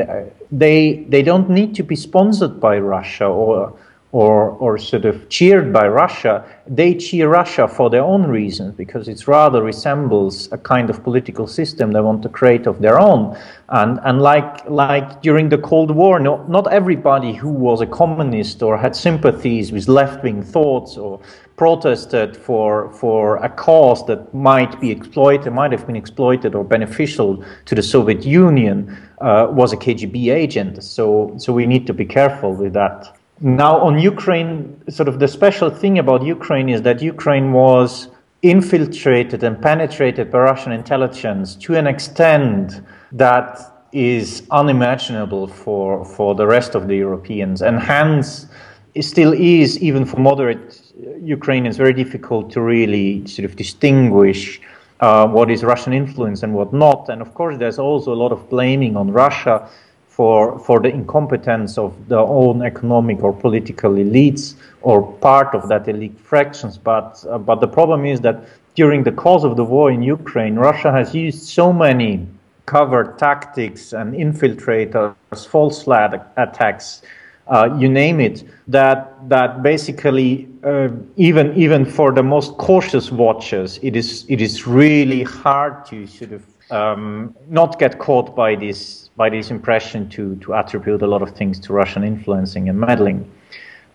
they 0.51 1.07
they 1.09 1.23
don't 1.23 1.49
need 1.49 1.75
to 1.77 1.83
be 1.83 1.95
sponsored 1.95 2.61
by 2.61 2.79
Russia 2.79 3.27
or 3.27 3.73
or, 4.13 4.51
or 4.51 4.77
sort 4.77 5.07
of 5.07 5.27
cheered 5.31 5.73
by 5.73 5.89
Russia, 5.89 6.45
they 6.67 6.95
cheer 6.95 7.31
Russia 7.31 7.67
for 7.67 7.89
their 7.89 8.03
own 8.03 8.27
reasons 8.27 8.75
because 8.75 9.09
it 9.09 9.27
rather 9.27 9.63
resembles 9.63 10.53
a 10.53 10.59
kind 10.59 10.91
of 10.91 11.03
political 11.03 11.47
system 11.47 11.93
they 11.93 12.01
want 12.01 12.23
to 12.23 12.29
create 12.29 12.67
of 12.67 12.83
their 12.83 13.01
own. 13.01 13.35
And, 13.71 13.99
and 14.05 14.21
like, 14.21 14.69
like 14.69 15.23
during 15.23 15.49
the 15.49 15.57
Cold 15.57 15.91
War, 15.91 16.21
no, 16.21 16.45
not 16.47 16.71
everybody 16.71 17.33
who 17.33 17.49
was 17.49 17.81
a 17.81 17.87
communist 17.87 18.63
or 18.63 18.77
had 18.77 18.95
sympathies 18.95 19.73
with 19.73 19.89
left 19.89 20.23
wing 20.23 20.43
thoughts 20.43 20.99
or 20.99 21.19
protested 21.57 22.37
for, 22.37 22.93
for 22.93 23.37
a 23.37 23.49
cause 23.49 24.07
that 24.07 24.35
might 24.35 24.79
be 24.79 24.91
exploited, 24.91 25.55
might 25.55 25.73
have 25.73 25.87
been 25.87 25.97
exploited 25.97 26.55
or 26.55 26.65
beneficial 26.65 27.43
to 27.65 27.75
the 27.75 27.83
Soviet 27.83 28.27
Union 28.27 28.95
uh, 29.23 29.47
was 29.51 29.73
a 29.73 29.77
KGB 29.77 30.35
agent. 30.35 30.85
So, 30.85 31.35
so 31.39 31.51
we 31.55 31.65
need 31.65 31.87
to 31.87 31.95
be 31.95 32.05
careful 32.05 32.53
with 32.55 32.75
that. 32.75 33.17
Now, 33.45 33.79
on 33.81 33.99
Ukraine, 33.99 34.81
sort 34.89 35.09
of 35.09 35.19
the 35.19 35.27
special 35.27 35.69
thing 35.69 35.99
about 35.99 36.23
Ukraine 36.23 36.69
is 36.69 36.83
that 36.83 37.03
Ukraine 37.03 37.53
was 37.53 38.07
infiltrated 38.43 39.43
and 39.43 39.61
penetrated 39.61 40.31
by 40.31 40.39
Russian 40.39 40.71
intelligence 40.71 41.57
to 41.57 41.75
an 41.75 41.89
extent 41.89 42.83
that 43.11 43.85
is 43.91 44.45
unimaginable 44.53 45.49
for, 45.49 46.05
for 46.05 46.37
the 46.37 46.47
rest 46.47 46.77
of 46.77 46.87
the 46.87 46.97
Europeans. 46.97 47.63
And 47.63 47.81
hence, 47.81 48.47
it 48.95 49.03
still 49.03 49.33
is, 49.33 49.77
even 49.81 50.05
for 50.05 50.21
moderate 50.21 50.81
Ukrainians, 51.21 51.77
very 51.77 51.95
difficult 51.95 52.49
to 52.53 52.61
really 52.61 53.27
sort 53.27 53.45
of 53.45 53.57
distinguish 53.57 54.61
uh, 55.01 55.27
what 55.27 55.51
is 55.51 55.65
Russian 55.65 55.93
influence 55.93 56.45
and 56.45 56.55
what 56.55 56.73
not. 56.73 57.09
And 57.09 57.21
of 57.21 57.35
course, 57.35 57.59
there's 57.59 57.81
also 57.81 58.13
a 58.13 58.21
lot 58.25 58.31
of 58.31 58.49
blaming 58.49 58.97
on 58.97 59.11
Russia 59.11 59.69
for, 60.13 60.59
for 60.59 60.79
the 60.79 60.89
incompetence 60.89 61.79
of 61.79 62.09
their 62.09 62.19
own 62.19 62.61
economic 62.63 63.23
or 63.23 63.33
political 63.33 63.93
elites 63.93 64.55
or 64.83 65.11
part 65.19 65.55
of 65.55 65.69
that 65.69 65.89
elite 65.89 66.19
fractions. 66.21 66.77
But, 66.77 67.25
uh, 67.31 67.39
but 67.39 67.61
the 67.61 67.69
problem 67.69 68.05
is 68.05 68.21
that 68.21 68.45
during 68.75 69.05
the 69.05 69.13
course 69.13 69.43
of 69.43 69.57
the 69.57 69.65
war 69.65 69.91
in 69.91 70.03
Ukraine, 70.03 70.57
Russia 70.57 70.93
has 70.93 71.15
used 71.15 71.43
so 71.45 71.73
many 71.73 72.27
covert 72.67 73.19
tactics 73.19 73.95
and 73.95 74.13
infiltrators, 74.15 75.15
false 75.49 75.83
flag 75.83 76.21
attacks, 76.37 77.03
uh, 77.49 77.75
you 77.79 77.89
name 77.89 78.21
it, 78.21 78.45
that 78.69 79.17
that 79.29 79.63
basically 79.63 80.49
uh, 80.63 80.89
even 81.17 81.53
even 81.57 81.85
for 81.85 82.13
the 82.13 82.23
most 82.23 82.57
cautious 82.59 83.11
watchers, 83.11 83.81
it 83.83 83.97
is 83.97 84.25
it 84.29 84.41
is 84.41 84.67
really 84.67 85.23
hard 85.23 85.85
to 85.87 86.07
sort 86.07 86.33
of 86.33 86.43
um, 86.71 87.35
not 87.49 87.79
get 87.79 87.99
caught 87.99 88.37
by 88.37 88.55
this 88.55 89.02
by 89.17 89.29
this 89.29 89.51
impression 89.51 90.09
to, 90.11 90.37
to 90.37 90.55
attribute 90.55 91.03
a 91.03 91.07
lot 91.07 91.23
of 91.23 91.31
things 91.37 91.59
to 91.61 91.73
Russian 91.73 92.05
influencing 92.05 92.69
and 92.69 92.79
meddling. 92.79 93.31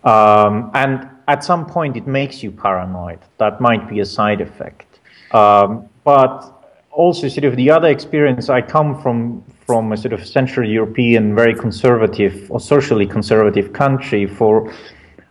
Um, 0.04 0.70
and 0.74 1.08
at 1.26 1.44
some 1.44 1.66
point, 1.66 1.96
it 1.96 2.06
makes 2.06 2.42
you 2.42 2.50
paranoid. 2.50 3.18
That 3.38 3.60
might 3.60 3.88
be 3.88 4.00
a 4.00 4.06
side 4.06 4.40
effect. 4.40 5.00
Um, 5.32 5.88
but 6.04 6.54
also, 6.90 7.28
sort 7.28 7.44
of 7.44 7.56
the 7.56 7.70
other 7.70 7.88
experience, 7.88 8.48
I 8.48 8.62
come 8.62 9.00
from 9.02 9.44
from 9.66 9.92
a 9.92 9.96
sort 9.98 10.14
of 10.14 10.26
Central 10.26 10.66
European, 10.66 11.34
very 11.34 11.54
conservative 11.54 12.50
or 12.50 12.58
socially 12.58 13.06
conservative 13.06 13.74
country. 13.74 14.24
For 14.26 14.72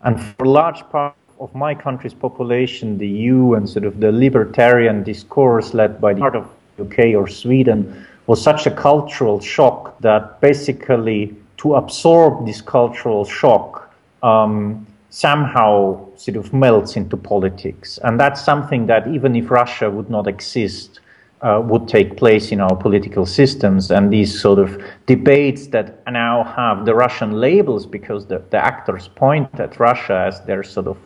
and 0.04 0.22
for 0.22 0.46
large 0.46 0.82
part 0.92 1.16
of 1.40 1.54
my 1.56 1.74
country's 1.74 2.14
population, 2.14 2.98
the 3.00 3.08
EU 3.08 3.56
and 3.56 3.68
sort 3.68 3.86
of 3.86 4.00
the 4.00 4.12
libertarian 4.12 5.04
discourse 5.04 5.74
led 5.74 6.00
by 6.00 6.14
the 6.14 6.20
part 6.20 6.36
of 6.36 6.48
UK 6.80 7.16
or 7.16 7.28
Sweden 7.28 8.06
was 8.28 8.42
such 8.42 8.68
a 8.68 8.72
cultural 8.72 9.40
shock 9.40 10.00
that 10.02 10.40
basically 10.42 11.36
to 11.58 11.76
absorb 11.76 12.46
this 12.46 12.62
cultural 12.62 13.26
shock 13.26 13.94
um, 14.22 14.86
somehow 15.10 16.06
sort 16.18 16.38
of 16.38 16.54
melts 16.54 16.96
into 16.96 17.18
politics. 17.18 17.98
And 18.04 18.20
that's 18.20 18.44
something 18.44 18.86
that 18.88 19.08
even 19.08 19.36
if 19.36 19.50
Russia 19.50 19.90
would 19.90 20.10
not 20.10 20.28
exist, 20.28 21.00
uh, 21.42 21.62
would 21.64 21.88
take 21.88 22.18
place 22.18 22.52
in 22.52 22.60
our 22.60 22.76
political 22.76 23.26
systems. 23.26 23.92
And 23.92 24.12
these 24.12 24.40
sort 24.40 24.60
of 24.60 24.84
debates 25.06 25.68
that 25.68 26.04
now 26.08 26.44
have 26.44 26.86
the 26.86 26.94
Russian 26.94 27.32
labels 27.32 27.86
because 27.86 28.26
the, 28.26 28.44
the 28.50 28.58
actors 28.58 29.08
point 29.08 29.60
at 29.60 29.80
Russia 29.80 30.26
as 30.28 30.42
their 30.42 30.64
sort 30.64 30.88
of 30.88 30.98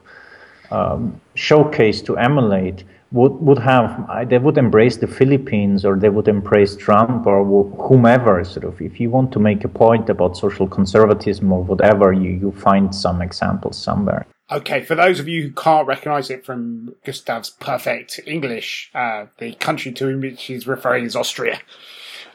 um, 0.71 1.19
showcase 1.35 2.01
to 2.01 2.17
emulate 2.17 2.83
would 3.11 3.33
would 3.41 3.59
have 3.59 4.29
they 4.29 4.37
would 4.37 4.57
embrace 4.57 4.97
the 4.97 5.07
Philippines 5.07 5.83
or 5.85 5.97
they 5.97 6.09
would 6.09 6.27
embrace 6.27 6.75
Trump 6.75 7.27
or 7.27 7.43
whomever. 7.87 8.43
Sort 8.43 8.65
of, 8.65 8.81
if 8.81 8.99
you 8.99 9.09
want 9.09 9.31
to 9.33 9.39
make 9.39 9.63
a 9.63 9.67
point 9.67 10.09
about 10.09 10.37
social 10.37 10.67
conservatism 10.67 11.51
or 11.51 11.63
whatever, 11.63 12.13
you 12.13 12.31
you 12.31 12.51
find 12.51 12.93
some 12.93 13.21
examples 13.21 13.77
somewhere. 13.77 14.25
Okay, 14.51 14.83
for 14.83 14.95
those 14.95 15.19
of 15.19 15.29
you 15.29 15.43
who 15.43 15.51
can't 15.51 15.87
recognise 15.87 16.29
it 16.29 16.45
from 16.45 16.93
Gustav's 17.05 17.49
perfect 17.49 18.19
English, 18.25 18.91
uh, 18.93 19.27
the 19.37 19.53
country 19.53 19.93
to 19.93 20.19
which 20.19 20.43
he's 20.43 20.67
referring 20.67 21.05
is 21.05 21.15
Austria. 21.15 21.61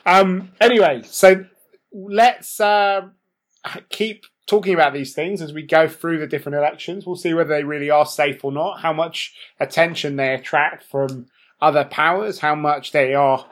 Um, 0.06 0.52
anyway, 0.58 1.02
so 1.04 1.44
let's 1.92 2.58
uh, 2.58 3.08
keep 3.90 4.24
talking 4.46 4.74
about 4.74 4.92
these 4.92 5.14
things 5.14 5.42
as 5.42 5.52
we 5.52 5.62
go 5.62 5.88
through 5.88 6.18
the 6.18 6.26
different 6.26 6.56
elections. 6.56 7.04
We'll 7.04 7.16
see 7.16 7.34
whether 7.34 7.54
they 7.54 7.64
really 7.64 7.90
are 7.90 8.06
safe 8.06 8.44
or 8.44 8.52
not, 8.52 8.80
how 8.80 8.92
much 8.92 9.34
attention 9.58 10.16
they 10.16 10.32
attract 10.34 10.84
from 10.84 11.26
other 11.60 11.84
powers, 11.84 12.40
how 12.40 12.54
much 12.54 12.92
they 12.92 13.14
are 13.14 13.46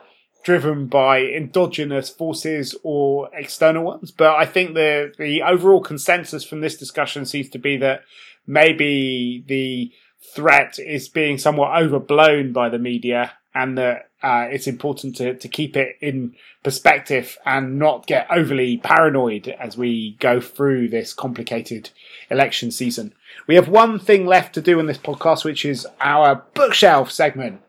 driven 0.45 0.87
by 0.87 1.23
endogenous 1.23 2.11
forces 2.11 2.77
or 2.83 3.31
external 3.33 3.85
ones. 3.85 4.11
But 4.11 4.37
I 4.37 4.47
think 4.47 4.75
the 4.75 5.13
the 5.19 5.43
overall 5.43 5.81
consensus 5.81 6.45
from 6.45 6.61
this 6.61 6.77
discussion 6.77 7.27
seems 7.27 7.49
to 7.51 7.59
be 7.59 7.77
that 7.79 8.03
maybe 8.47 9.43
the 9.47 9.93
threat 10.35 10.79
is 10.79 11.09
being 11.09 11.39
somewhat 11.39 11.83
overblown 11.83 12.53
by 12.53 12.69
the 12.69 12.79
media 12.79 13.33
and 13.55 13.79
that 13.79 14.11
uh, 14.23 14.47
it's 14.51 14.67
important 14.67 15.17
to, 15.17 15.35
to 15.35 15.49
keep 15.49 15.77
it 15.77 15.97
in 16.01 16.35
perspective 16.63 17.39
and 17.45 17.79
not 17.79 18.07
get 18.07 18.27
overly 18.31 18.79
paranoid 18.79 19.49
as 19.61 19.77
we 19.77 20.17
go 20.19 20.41
through 20.41 20.89
this 20.89 21.13
complicated 21.13 21.91
election 22.31 22.71
season. 22.71 23.15
We 23.47 23.55
have 23.55 23.69
one 23.69 23.99
thing 23.99 24.27
left 24.27 24.55
to 24.55 24.63
do 24.63 24.81
in 24.81 24.87
this 24.87 24.99
podcast, 24.99 25.45
which 25.45 25.65
is 25.65 25.87
our 26.01 26.45
bookshelf 26.55 27.11
segment. 27.11 27.61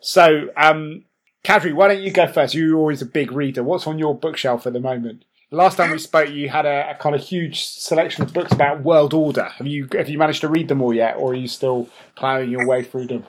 So, 0.00 0.50
um, 0.56 1.04
Kadri, 1.42 1.74
why 1.74 1.88
don't 1.88 2.02
you 2.02 2.10
go 2.10 2.26
first? 2.26 2.54
You're 2.54 2.76
always 2.76 3.02
a 3.02 3.06
big 3.06 3.32
reader. 3.32 3.62
What's 3.62 3.86
on 3.86 3.98
your 3.98 4.14
bookshelf 4.14 4.66
at 4.66 4.72
the 4.72 4.80
moment? 4.80 5.24
Last 5.50 5.76
time 5.76 5.92
we 5.92 5.98
spoke, 5.98 6.30
you 6.30 6.48
had 6.48 6.66
a, 6.66 6.90
a, 6.90 6.94
kind 6.96 7.14
of 7.14 7.22
huge 7.22 7.64
selection 7.64 8.24
of 8.24 8.32
books 8.32 8.52
about 8.52 8.82
world 8.82 9.14
order. 9.14 9.44
Have 9.44 9.66
you 9.66 9.88
have 9.92 10.08
you 10.08 10.18
managed 10.18 10.40
to 10.40 10.48
read 10.48 10.68
them 10.68 10.82
all 10.82 10.92
yet, 10.92 11.16
or 11.16 11.30
are 11.30 11.34
you 11.34 11.46
still 11.46 11.88
plowing 12.16 12.50
your 12.50 12.66
way 12.66 12.82
through 12.82 13.06
them? 13.06 13.24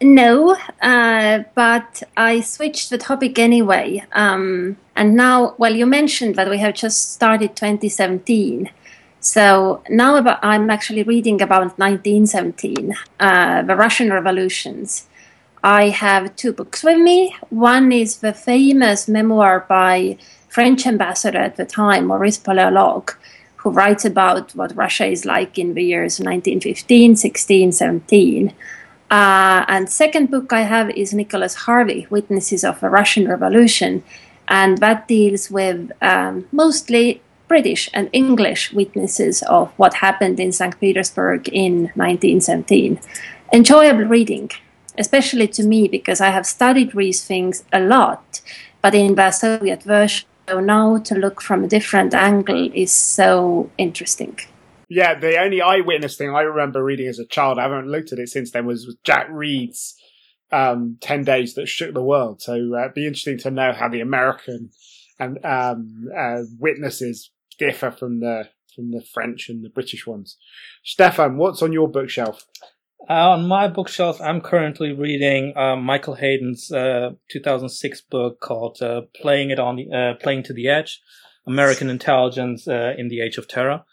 No, 0.00 0.56
uh, 0.80 1.40
but 1.54 2.02
I 2.16 2.40
switched 2.40 2.90
the 2.90 2.98
topic 2.98 3.38
anyway. 3.38 4.04
Um, 4.12 4.76
and 4.94 5.16
now, 5.16 5.54
well, 5.58 5.74
you 5.74 5.86
mentioned 5.86 6.36
that 6.36 6.48
we 6.48 6.58
have 6.58 6.74
just 6.74 7.12
started 7.12 7.56
2017. 7.56 8.70
So 9.20 9.82
now 9.88 10.16
about, 10.16 10.38
I'm 10.42 10.70
actually 10.70 11.02
reading 11.02 11.42
about 11.42 11.78
1917, 11.78 12.94
uh, 13.18 13.62
the 13.62 13.74
Russian 13.74 14.12
revolutions. 14.12 15.08
I 15.64 15.88
have 15.88 16.36
two 16.36 16.52
books 16.52 16.84
with 16.84 16.98
me. 16.98 17.34
One 17.50 17.90
is 17.90 18.18
the 18.18 18.32
famous 18.32 19.08
memoir 19.08 19.66
by 19.68 20.16
French 20.48 20.86
ambassador 20.86 21.38
at 21.38 21.56
the 21.56 21.64
time, 21.64 22.06
Maurice 22.06 22.38
Paléologue, 22.38 23.14
who 23.56 23.70
writes 23.70 24.04
about 24.04 24.54
what 24.54 24.76
Russia 24.76 25.06
is 25.06 25.24
like 25.24 25.58
in 25.58 25.74
the 25.74 25.82
years 25.82 26.20
1915, 26.20 27.16
16, 27.16 27.72
17. 27.72 28.54
Uh, 29.10 29.64
and 29.68 29.88
second 29.88 30.30
book 30.30 30.52
I 30.52 30.62
have 30.62 30.90
is 30.90 31.14
Nicholas 31.14 31.54
Harvey, 31.54 32.06
Witnesses 32.10 32.62
of 32.62 32.80
the 32.80 32.90
Russian 32.90 33.26
Revolution, 33.26 34.02
and 34.48 34.78
that 34.78 35.08
deals 35.08 35.50
with 35.50 35.90
um, 36.02 36.46
mostly 36.52 37.22
British 37.48 37.88
and 37.94 38.10
English 38.12 38.72
witnesses 38.72 39.42
of 39.42 39.70
what 39.78 39.94
happened 39.94 40.38
in 40.38 40.52
St. 40.52 40.78
Petersburg 40.78 41.48
in 41.48 41.84
1917. 41.94 43.00
Enjoyable 43.52 44.04
reading, 44.04 44.50
especially 44.98 45.48
to 45.48 45.62
me 45.62 45.88
because 45.88 46.20
I 46.20 46.28
have 46.28 46.44
studied 46.44 46.92
these 46.92 47.24
things 47.24 47.64
a 47.72 47.80
lot, 47.80 48.42
but 48.82 48.94
in 48.94 49.14
the 49.14 49.30
Soviet 49.30 49.82
version, 49.82 50.26
so 50.46 50.60
now 50.60 50.98
to 50.98 51.14
look 51.14 51.40
from 51.40 51.64
a 51.64 51.68
different 51.68 52.14
angle 52.14 52.70
is 52.74 52.92
so 52.92 53.70
interesting. 53.78 54.38
Yeah, 54.88 55.18
the 55.18 55.38
only 55.38 55.60
eyewitness 55.60 56.16
thing 56.16 56.30
I 56.30 56.40
remember 56.40 56.82
reading 56.82 57.08
as 57.08 57.18
a 57.18 57.26
child, 57.26 57.58
I 57.58 57.62
haven't 57.62 57.88
looked 57.88 58.12
at 58.12 58.18
it 58.18 58.28
since 58.28 58.50
then, 58.50 58.66
was 58.66 58.96
Jack 59.04 59.26
Reed's 59.30 59.94
um, 60.50 60.96
10 61.00 61.24
Days 61.24 61.54
That 61.54 61.66
Shook 61.66 61.94
the 61.94 62.02
World. 62.02 62.40
So 62.40 62.54
uh, 62.54 62.80
it'd 62.80 62.94
be 62.94 63.06
interesting 63.06 63.38
to 63.38 63.50
know 63.50 63.72
how 63.72 63.88
the 63.88 64.00
American 64.00 64.70
and 65.18 65.44
um, 65.44 66.08
uh, 66.16 66.42
witnesses 66.58 67.30
differ 67.58 67.90
from 67.90 68.20
the 68.20 68.48
from 68.74 68.92
the 68.92 69.02
French 69.02 69.48
and 69.48 69.64
the 69.64 69.68
British 69.68 70.06
ones. 70.06 70.36
Stefan, 70.84 71.36
what's 71.36 71.62
on 71.62 71.72
your 71.72 71.88
bookshelf? 71.88 72.46
Uh, 73.10 73.30
on 73.30 73.48
my 73.48 73.66
bookshelf, 73.66 74.20
I'm 74.20 74.40
currently 74.40 74.92
reading 74.92 75.56
uh, 75.56 75.74
Michael 75.74 76.14
Hayden's 76.14 76.70
uh, 76.70 77.10
2006 77.30 78.02
book 78.02 78.40
called 78.40 78.80
uh, 78.80 79.02
"Playing 79.20 79.50
It 79.50 79.58
on 79.58 79.76
the 79.76 79.90
uh, 79.90 80.14
Playing 80.22 80.44
to 80.44 80.52
the 80.52 80.68
Edge: 80.68 81.00
American 81.46 81.90
Intelligence 81.90 82.68
uh, 82.68 82.94
in 82.96 83.08
the 83.08 83.20
Age 83.20 83.38
of 83.38 83.48
Terror," 83.48 83.84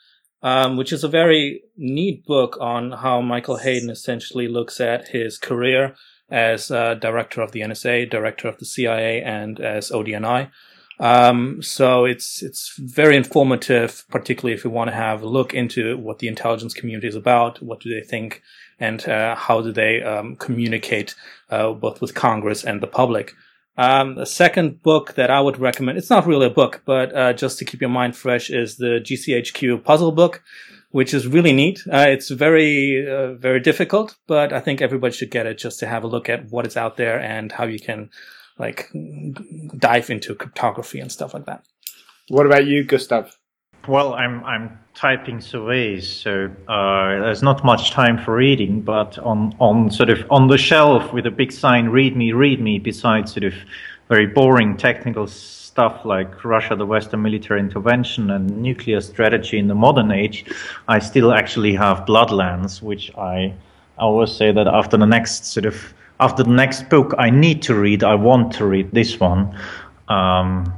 um, 0.46 0.78
which 0.78 0.94
is 0.94 1.04
a 1.04 1.08
very 1.10 1.64
neat 1.76 2.24
book 2.26 2.56
on 2.62 2.92
how 2.92 3.20
Michael 3.20 3.58
Hayden 3.58 3.90
essentially 3.90 4.48
looks 4.48 4.80
at 4.80 5.08
his 5.08 5.40
career 5.40 5.96
as 6.30 6.68
director 6.68 7.42
of 7.42 7.52
the 7.52 7.62
NSA, 7.62 8.10
director 8.10 8.48
of 8.48 8.60
the 8.60 8.66
CIA, 8.66 9.24
and 9.24 9.60
as 9.60 9.90
ODNI. 9.90 10.52
Um, 11.00 11.62
so 11.64 12.06
it's 12.06 12.44
it's 12.44 12.78
very 12.78 13.18
informative, 13.18 14.06
particularly 14.10 14.54
if 14.54 14.64
you 14.64 14.70
want 14.70 14.90
to 14.92 14.96
have 14.96 15.24
a 15.24 15.28
look 15.28 15.54
into 15.54 15.98
what 15.98 16.20
the 16.20 16.28
intelligence 16.28 16.76
community 16.76 17.08
is 17.08 17.16
about, 17.16 17.62
what 17.62 17.80
do 17.80 17.90
they 17.90 18.06
think 18.06 18.44
and 18.80 19.08
uh, 19.08 19.36
how 19.36 19.62
do 19.62 19.72
they 19.72 20.04
um, 20.04 20.36
communicate 20.36 21.16
uh, 21.50 21.72
both 21.72 22.02
with 22.02 22.14
Congress 22.14 22.64
and 22.64 22.82
the 22.82 22.88
public. 22.88 23.34
Um, 23.78 24.16
the 24.16 24.26
second 24.26 24.82
book 24.82 25.16
that 25.16 25.30
I 25.30 25.42
would 25.42 25.58
recommend, 25.60 25.98
it's 25.98 26.10
not 26.10 26.26
really 26.26 26.48
a 26.48 26.52
book, 26.52 26.82
but 26.86 27.16
uh, 27.16 27.34
just 27.34 27.60
to 27.60 27.66
keep 27.66 27.82
your 27.82 27.90
mind 27.90 28.16
fresh, 28.16 28.50
is 28.50 28.78
the 28.78 29.02
GCHQ 29.04 29.84
puzzle 29.84 30.12
book, 30.12 30.42
which 30.92 31.14
is 31.14 31.28
really 31.28 31.52
neat. 31.52 31.84
Uh, 31.92 32.06
it's 32.08 32.30
very, 32.30 33.06
uh, 33.10 33.34
very 33.34 33.60
difficult, 33.60 34.16
but 34.28 34.54
I 34.54 34.62
think 34.62 34.82
everybody 34.82 35.14
should 35.14 35.32
get 35.32 35.46
it 35.46 35.58
just 35.58 35.80
to 35.80 35.88
have 35.88 36.04
a 36.04 36.08
look 36.08 36.30
at 36.30 36.50
what 36.50 36.66
is 36.66 36.78
out 36.78 36.96
there 36.96 37.20
and 37.20 37.52
how 37.52 37.66
you 37.66 37.80
can 37.80 38.10
like 38.58 38.90
dive 39.78 40.10
into 40.10 40.36
cryptography 40.36 41.02
and 41.02 41.12
stuff 41.12 41.34
like 41.34 41.46
that. 41.46 41.66
What 42.30 42.46
about 42.46 42.66
you, 42.66 42.86
Gustav? 42.86 43.38
Well, 43.88 44.14
I'm 44.14 44.44
I'm 44.44 44.80
typing 44.96 45.42
surveys, 45.42 46.10
so 46.10 46.50
uh, 46.68 47.20
there's 47.22 47.44
not 47.44 47.64
much 47.64 47.92
time 47.92 48.18
for 48.18 48.36
reading. 48.36 48.82
But 48.82 49.20
on 49.20 49.56
on 49.60 49.92
sort 49.92 50.10
of 50.10 50.26
on 50.32 50.48
the 50.48 50.58
shelf 50.58 51.14
with 51.14 51.26
a 51.26 51.32
big 51.32 51.52
sign, 51.52 51.90
"Read 51.90 52.16
me, 52.16 52.32
read 52.32 52.62
me." 52.62 52.80
Besides 52.80 53.34
sort 53.34 53.44
of 53.44 53.54
very 54.10 54.26
boring 54.26 54.78
technical 54.78 55.28
stuff 55.28 56.06
like 56.06 56.44
Russia, 56.44 56.76
the 56.76 56.86
Western 56.86 57.22
military 57.22 57.60
intervention, 57.60 58.32
and 58.32 58.62
nuclear 58.62 59.02
strategy 59.02 59.60
in 59.60 59.68
the 59.68 59.76
modern 59.76 60.12
age, 60.12 60.46
I 60.88 61.00
still 61.00 61.34
actually 61.34 61.76
have 61.76 62.06
Bloodlands, 62.06 62.82
which 62.82 63.12
I 63.18 63.54
I 63.98 64.02
always 64.02 64.32
say 64.32 64.52
that 64.52 64.68
after 64.68 64.98
the 64.98 65.06
next 65.06 65.46
sort 65.46 65.66
of 65.66 65.94
after 66.20 66.44
the 66.44 66.52
next 66.52 66.90
book 66.90 67.14
I 67.18 67.30
need 67.30 67.62
to 67.64 67.76
read, 67.76 68.04
I 68.04 68.16
want 68.16 68.54
to 68.54 68.66
read 68.66 68.92
this 68.92 69.20
one. 69.20 69.56
Um, 70.08 70.74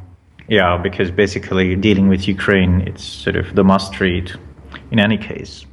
yeah, 0.47 0.77
because 0.77 1.11
basically 1.11 1.75
dealing 1.75 2.07
with 2.07 2.27
Ukraine, 2.27 2.81
it's 2.81 3.03
sort 3.03 3.35
of 3.35 3.55
the 3.55 3.63
must 3.63 3.99
read 3.99 4.31
in 4.91 4.99
any 4.99 5.17
case. 5.17 5.65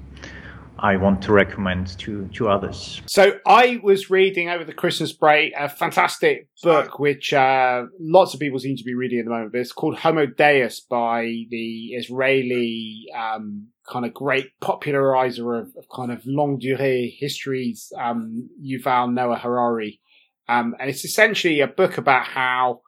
I 0.84 0.96
want 0.96 1.22
to 1.22 1.32
recommend 1.32 1.98
to, 2.00 2.28
to 2.34 2.48
others. 2.48 3.00
So 3.06 3.38
I 3.46 3.80
was 3.82 4.10
reading 4.10 4.50
over 4.50 4.64
the 4.64 4.74
Christmas 4.74 5.12
break 5.12 5.54
a 5.56 5.68
fantastic 5.68 6.48
book, 6.62 6.98
which 6.98 7.32
uh, 7.32 7.84
lots 7.98 8.34
of 8.34 8.40
people 8.40 8.58
seem 8.58 8.76
to 8.76 8.84
be 8.84 8.94
reading 8.94 9.20
at 9.20 9.24
the 9.24 9.30
moment. 9.30 9.52
But 9.52 9.62
it's 9.62 9.72
called 9.72 9.96
Homo 9.96 10.26
Deus 10.26 10.80
by 10.80 11.22
the 11.48 11.94
Israeli 11.94 13.06
um, 13.16 13.68
kind 13.88 14.04
of 14.04 14.12
great 14.12 14.50
popularizer 14.60 15.54
of, 15.54 15.68
of, 15.76 15.86
kind 15.94 16.12
of 16.12 16.20
longue 16.26 16.60
durée 16.60 17.14
histories, 17.18 17.90
um, 17.98 18.50
Yuval 18.62 19.12
Noah 19.12 19.38
Harari. 19.38 20.00
Um, 20.48 20.74
and 20.78 20.90
it's 20.90 21.04
essentially 21.04 21.60
a 21.60 21.66
book 21.66 21.96
about 21.96 22.26
how 22.26 22.82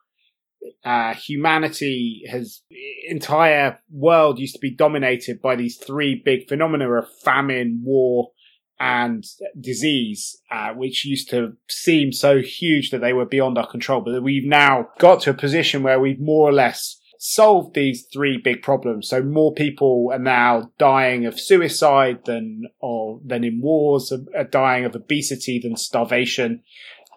uh, 0.85 1.15
humanity 1.15 2.23
has 2.31 2.63
entire 3.09 3.79
world 3.91 4.39
used 4.39 4.55
to 4.55 4.61
be 4.61 4.75
dominated 4.75 5.41
by 5.41 5.57
these 5.57 5.77
three 5.77 6.21
big 6.25 6.49
phenomena 6.49 6.91
of 6.91 7.09
famine, 7.25 7.83
war, 7.85 8.31
and 8.79 9.25
disease, 9.59 10.41
uh, 10.51 10.71
which 10.75 11.05
used 11.05 11.31
to 11.31 11.57
seem 11.69 12.13
so 12.13 12.41
huge 12.41 12.91
that 12.91 13.01
they 13.01 13.13
were 13.13 13.27
beyond 13.27 13.57
our 13.57 13.67
control. 13.67 14.03
But 14.03 14.23
we've 14.23 14.47
now 14.47 14.89
got 14.99 15.23
to 15.23 15.31
a 15.31 15.35
position 15.35 15.83
where 15.83 15.99
we've 15.99 16.21
more 16.21 16.49
or 16.49 16.53
less 16.53 17.01
solved 17.19 17.75
these 17.75 18.07
three 18.13 18.37
big 18.37 18.63
problems. 18.63 19.09
So 19.09 19.23
more 19.23 19.55
people 19.55 20.11
are 20.13 20.19
now 20.19 20.71
dying 20.79 21.25
of 21.25 21.41
suicide 21.41 22.21
than 22.27 22.65
or 22.81 23.21
than 23.25 23.45
in 23.45 23.61
wars, 23.63 24.13
are 24.13 24.45
dying 24.45 24.85
of 24.85 24.95
obesity 24.95 25.59
than 25.59 25.77
starvation, 25.77 26.63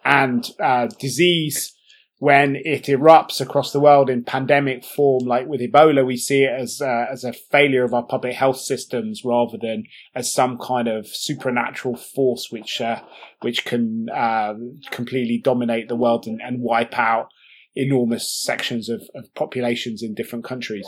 and 0.04 0.48
uh, 0.58 0.88
disease 0.98 1.76
when 2.20 2.54
it 2.54 2.84
erupts 2.84 3.40
across 3.40 3.72
the 3.72 3.80
world 3.80 4.10
in 4.10 4.22
pandemic 4.22 4.84
form, 4.84 5.24
like 5.24 5.46
with 5.46 5.62
Ebola, 5.62 6.04
we 6.04 6.18
see 6.18 6.42
it 6.42 6.52
as 6.52 6.82
uh, 6.82 7.06
as 7.10 7.24
a 7.24 7.32
failure 7.32 7.82
of 7.82 7.94
our 7.94 8.04
public 8.04 8.34
health 8.34 8.58
systems 8.58 9.22
rather 9.24 9.56
than 9.56 9.84
as 10.14 10.30
some 10.30 10.58
kind 10.58 10.86
of 10.86 11.06
supernatural 11.06 11.96
force 11.96 12.48
which 12.50 12.82
uh, 12.82 13.00
which 13.40 13.64
can 13.64 14.08
uh, 14.14 14.52
completely 14.90 15.40
dominate 15.42 15.88
the 15.88 15.96
world 15.96 16.26
and, 16.26 16.42
and 16.42 16.60
wipe 16.60 16.98
out 16.98 17.28
enormous 17.74 18.30
sections 18.30 18.90
of, 18.90 19.00
of 19.14 19.34
populations 19.34 20.02
in 20.02 20.14
different 20.14 20.44
countries. 20.44 20.86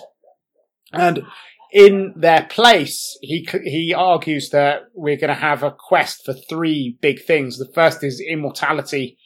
And 0.93 1.23
in 1.73 2.13
their 2.15 2.47
place, 2.51 3.17
he 3.23 3.49
he 3.65 3.95
argues 3.95 4.51
that 4.51 4.83
we're 4.93 5.17
going 5.17 5.35
to 5.35 5.35
have 5.35 5.63
a 5.63 5.71
quest 5.73 6.27
for 6.27 6.35
three 6.35 6.99
big 7.01 7.25
things. 7.25 7.57
The 7.57 7.73
first 7.75 8.05
is 8.05 8.21
immortality 8.21 9.17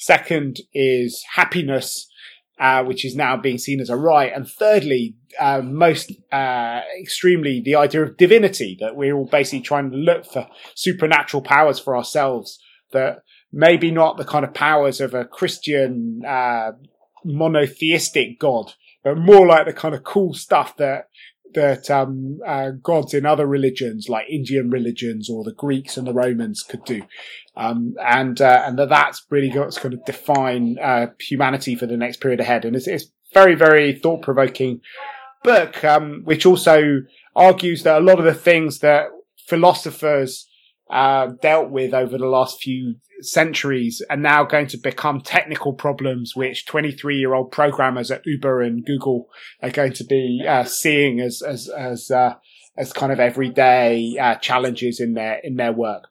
Second 0.00 0.60
is 0.72 1.22
happiness, 1.34 2.10
uh, 2.58 2.82
which 2.82 3.04
is 3.04 3.14
now 3.14 3.36
being 3.36 3.58
seen 3.58 3.82
as 3.82 3.90
a 3.90 3.96
right. 3.96 4.32
And 4.34 4.48
thirdly, 4.48 5.14
uh, 5.38 5.60
most 5.60 6.10
uh, 6.32 6.80
extremely, 6.98 7.60
the 7.60 7.76
idea 7.76 8.04
of 8.04 8.16
divinity, 8.16 8.78
that 8.80 8.96
we're 8.96 9.14
all 9.14 9.26
basically 9.26 9.60
trying 9.60 9.90
to 9.90 9.98
look 9.98 10.24
for 10.24 10.48
supernatural 10.74 11.42
powers 11.42 11.78
for 11.78 11.94
ourselves, 11.94 12.58
that 12.92 13.24
maybe 13.52 13.90
not 13.90 14.16
the 14.16 14.24
kind 14.24 14.42
of 14.42 14.54
powers 14.54 15.02
of 15.02 15.12
a 15.12 15.26
Christian 15.26 16.22
uh, 16.26 16.72
monotheistic 17.22 18.38
God, 18.38 18.72
but 19.04 19.18
more 19.18 19.46
like 19.46 19.66
the 19.66 19.74
kind 19.74 19.94
of 19.94 20.02
cool 20.02 20.32
stuff 20.32 20.78
that 20.78 21.10
that 21.54 21.90
um, 21.90 22.40
uh, 22.46 22.70
gods 22.82 23.14
in 23.14 23.26
other 23.26 23.46
religions, 23.46 24.08
like 24.08 24.26
Indian 24.28 24.70
religions 24.70 25.28
or 25.30 25.44
the 25.44 25.52
Greeks 25.52 25.96
and 25.96 26.06
the 26.06 26.14
Romans, 26.14 26.62
could 26.62 26.84
do, 26.84 27.02
um, 27.56 27.94
and 28.04 28.40
uh, 28.40 28.64
and 28.66 28.78
that 28.78 28.88
that's 28.88 29.26
really 29.30 29.48
going 29.50 29.70
to 29.70 30.00
define 30.04 30.78
uh, 30.78 31.06
humanity 31.20 31.74
for 31.74 31.86
the 31.86 31.96
next 31.96 32.20
period 32.20 32.40
ahead. 32.40 32.64
And 32.64 32.76
it's, 32.76 32.86
it's 32.88 33.10
very 33.32 33.54
very 33.54 33.94
thought 33.94 34.22
provoking 34.22 34.80
book, 35.42 35.84
um, 35.84 36.22
which 36.24 36.44
also 36.44 37.02
argues 37.34 37.82
that 37.84 37.98
a 37.98 38.04
lot 38.04 38.18
of 38.18 38.24
the 38.24 38.34
things 38.34 38.80
that 38.80 39.06
philosophers 39.46 40.49
uh, 40.90 41.28
dealt 41.40 41.70
with 41.70 41.94
over 41.94 42.18
the 42.18 42.26
last 42.26 42.60
few 42.60 42.96
centuries 43.22 44.02
are 44.10 44.16
now 44.16 44.44
going 44.44 44.66
to 44.66 44.78
become 44.78 45.20
technical 45.20 45.72
problems 45.72 46.34
which 46.34 46.66
23 46.66 47.16
year 47.16 47.34
old 47.34 47.52
programmers 47.52 48.10
at 48.10 48.26
Uber 48.26 48.62
and 48.62 48.84
Google 48.84 49.26
are 49.62 49.70
going 49.70 49.92
to 49.92 50.04
be 50.04 50.44
uh, 50.46 50.64
seeing 50.64 51.20
as 51.20 51.42
as 51.42 51.68
as 51.68 52.10
uh, 52.10 52.34
as 52.76 52.92
kind 52.92 53.12
of 53.12 53.20
everyday 53.20 54.16
uh, 54.20 54.36
challenges 54.36 55.00
in 55.00 55.14
their 55.14 55.40
in 55.44 55.56
their 55.56 55.72
work. 55.72 56.08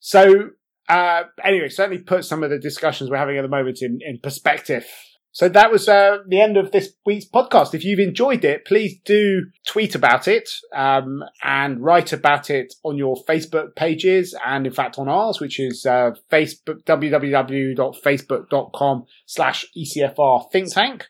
So 0.00 0.50
uh, 0.88 1.24
anyway, 1.42 1.68
certainly 1.68 2.02
put 2.02 2.24
some 2.24 2.42
of 2.42 2.50
the 2.50 2.58
discussions 2.58 3.10
we're 3.10 3.16
having 3.16 3.38
at 3.38 3.42
the 3.42 3.48
moment 3.48 3.82
in 3.82 3.98
in 4.06 4.18
perspective. 4.22 4.86
So 5.32 5.48
that 5.48 5.70
was 5.70 5.88
uh, 5.88 6.18
the 6.26 6.40
end 6.40 6.56
of 6.56 6.72
this 6.72 6.94
week's 7.06 7.26
podcast. 7.26 7.72
If 7.74 7.84
you've 7.84 8.00
enjoyed 8.00 8.44
it, 8.44 8.64
please 8.64 8.98
do 9.04 9.46
tweet 9.66 9.94
about 9.94 10.26
it 10.26 10.50
um, 10.74 11.22
and 11.42 11.80
write 11.80 12.12
about 12.12 12.50
it 12.50 12.74
on 12.82 12.96
your 12.96 13.14
Facebook 13.24 13.76
pages 13.76 14.34
and 14.44 14.66
in 14.66 14.72
fact 14.72 14.98
on 14.98 15.08
ours, 15.08 15.38
which 15.40 15.60
is 15.60 15.86
uh, 15.86 16.10
Facebook 16.30 16.82
www.facebook.com 16.84 19.04
slash 19.26 19.64
ECFR 19.76 20.50
think 20.50 20.72
tank. 20.72 21.06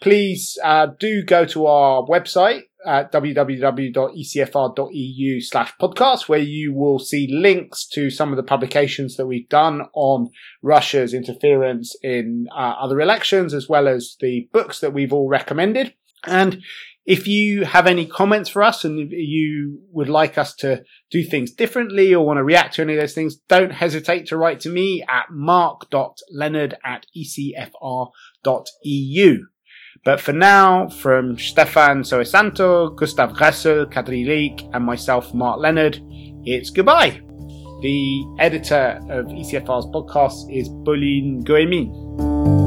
Please 0.00 0.58
uh, 0.62 0.86
do 0.98 1.22
go 1.22 1.44
to 1.46 1.66
our 1.66 2.02
website 2.02 2.62
at 2.86 3.10
www.ecfr.eu 3.12 3.80
slash 5.40 5.72
podcast, 5.80 6.28
where 6.28 6.38
you 6.38 6.72
will 6.72 6.98
see 6.98 7.28
links 7.30 7.86
to 7.86 8.10
some 8.10 8.30
of 8.30 8.36
the 8.36 8.42
publications 8.42 9.16
that 9.16 9.26
we've 9.26 9.48
done 9.48 9.82
on 9.94 10.30
Russia's 10.62 11.12
interference 11.12 11.96
in 12.02 12.46
uh, 12.52 12.74
other 12.80 13.00
elections, 13.00 13.52
as 13.52 13.68
well 13.68 13.88
as 13.88 14.16
the 14.20 14.48
books 14.52 14.80
that 14.80 14.92
we've 14.92 15.12
all 15.12 15.28
recommended. 15.28 15.94
And 16.24 16.62
if 17.04 17.26
you 17.26 17.64
have 17.64 17.86
any 17.86 18.04
comments 18.06 18.50
for 18.50 18.62
us 18.62 18.84
and 18.84 19.10
you 19.10 19.80
would 19.92 20.10
like 20.10 20.36
us 20.36 20.54
to 20.56 20.84
do 21.10 21.24
things 21.24 21.52
differently 21.52 22.14
or 22.14 22.24
want 22.24 22.36
to 22.36 22.44
react 22.44 22.74
to 22.74 22.82
any 22.82 22.92
of 22.94 23.00
those 23.00 23.14
things, 23.14 23.36
don't 23.48 23.72
hesitate 23.72 24.26
to 24.26 24.36
write 24.36 24.60
to 24.60 24.68
me 24.68 25.02
at 25.08 25.30
mark.leonard 25.30 26.76
at 26.84 27.06
ecfr.eu. 27.16 28.12
But 30.04 30.20
for 30.20 30.32
now, 30.32 30.88
from 30.88 31.38
Stefan 31.38 32.02
Soesanto, 32.02 32.96
Gustav 32.96 33.32
Gressel, 33.32 33.86
Kadri 33.86 34.24
Liik, 34.24 34.70
and 34.74 34.84
myself, 34.84 35.34
Mark 35.34 35.60
Leonard, 35.60 36.00
it's 36.44 36.70
goodbye. 36.70 37.20
The 37.82 38.36
editor 38.38 38.98
of 39.08 39.26
ECFR's 39.26 39.86
podcast 39.86 40.52
is 40.52 40.68
Pauline 40.84 41.44
Goemin. 41.44 42.57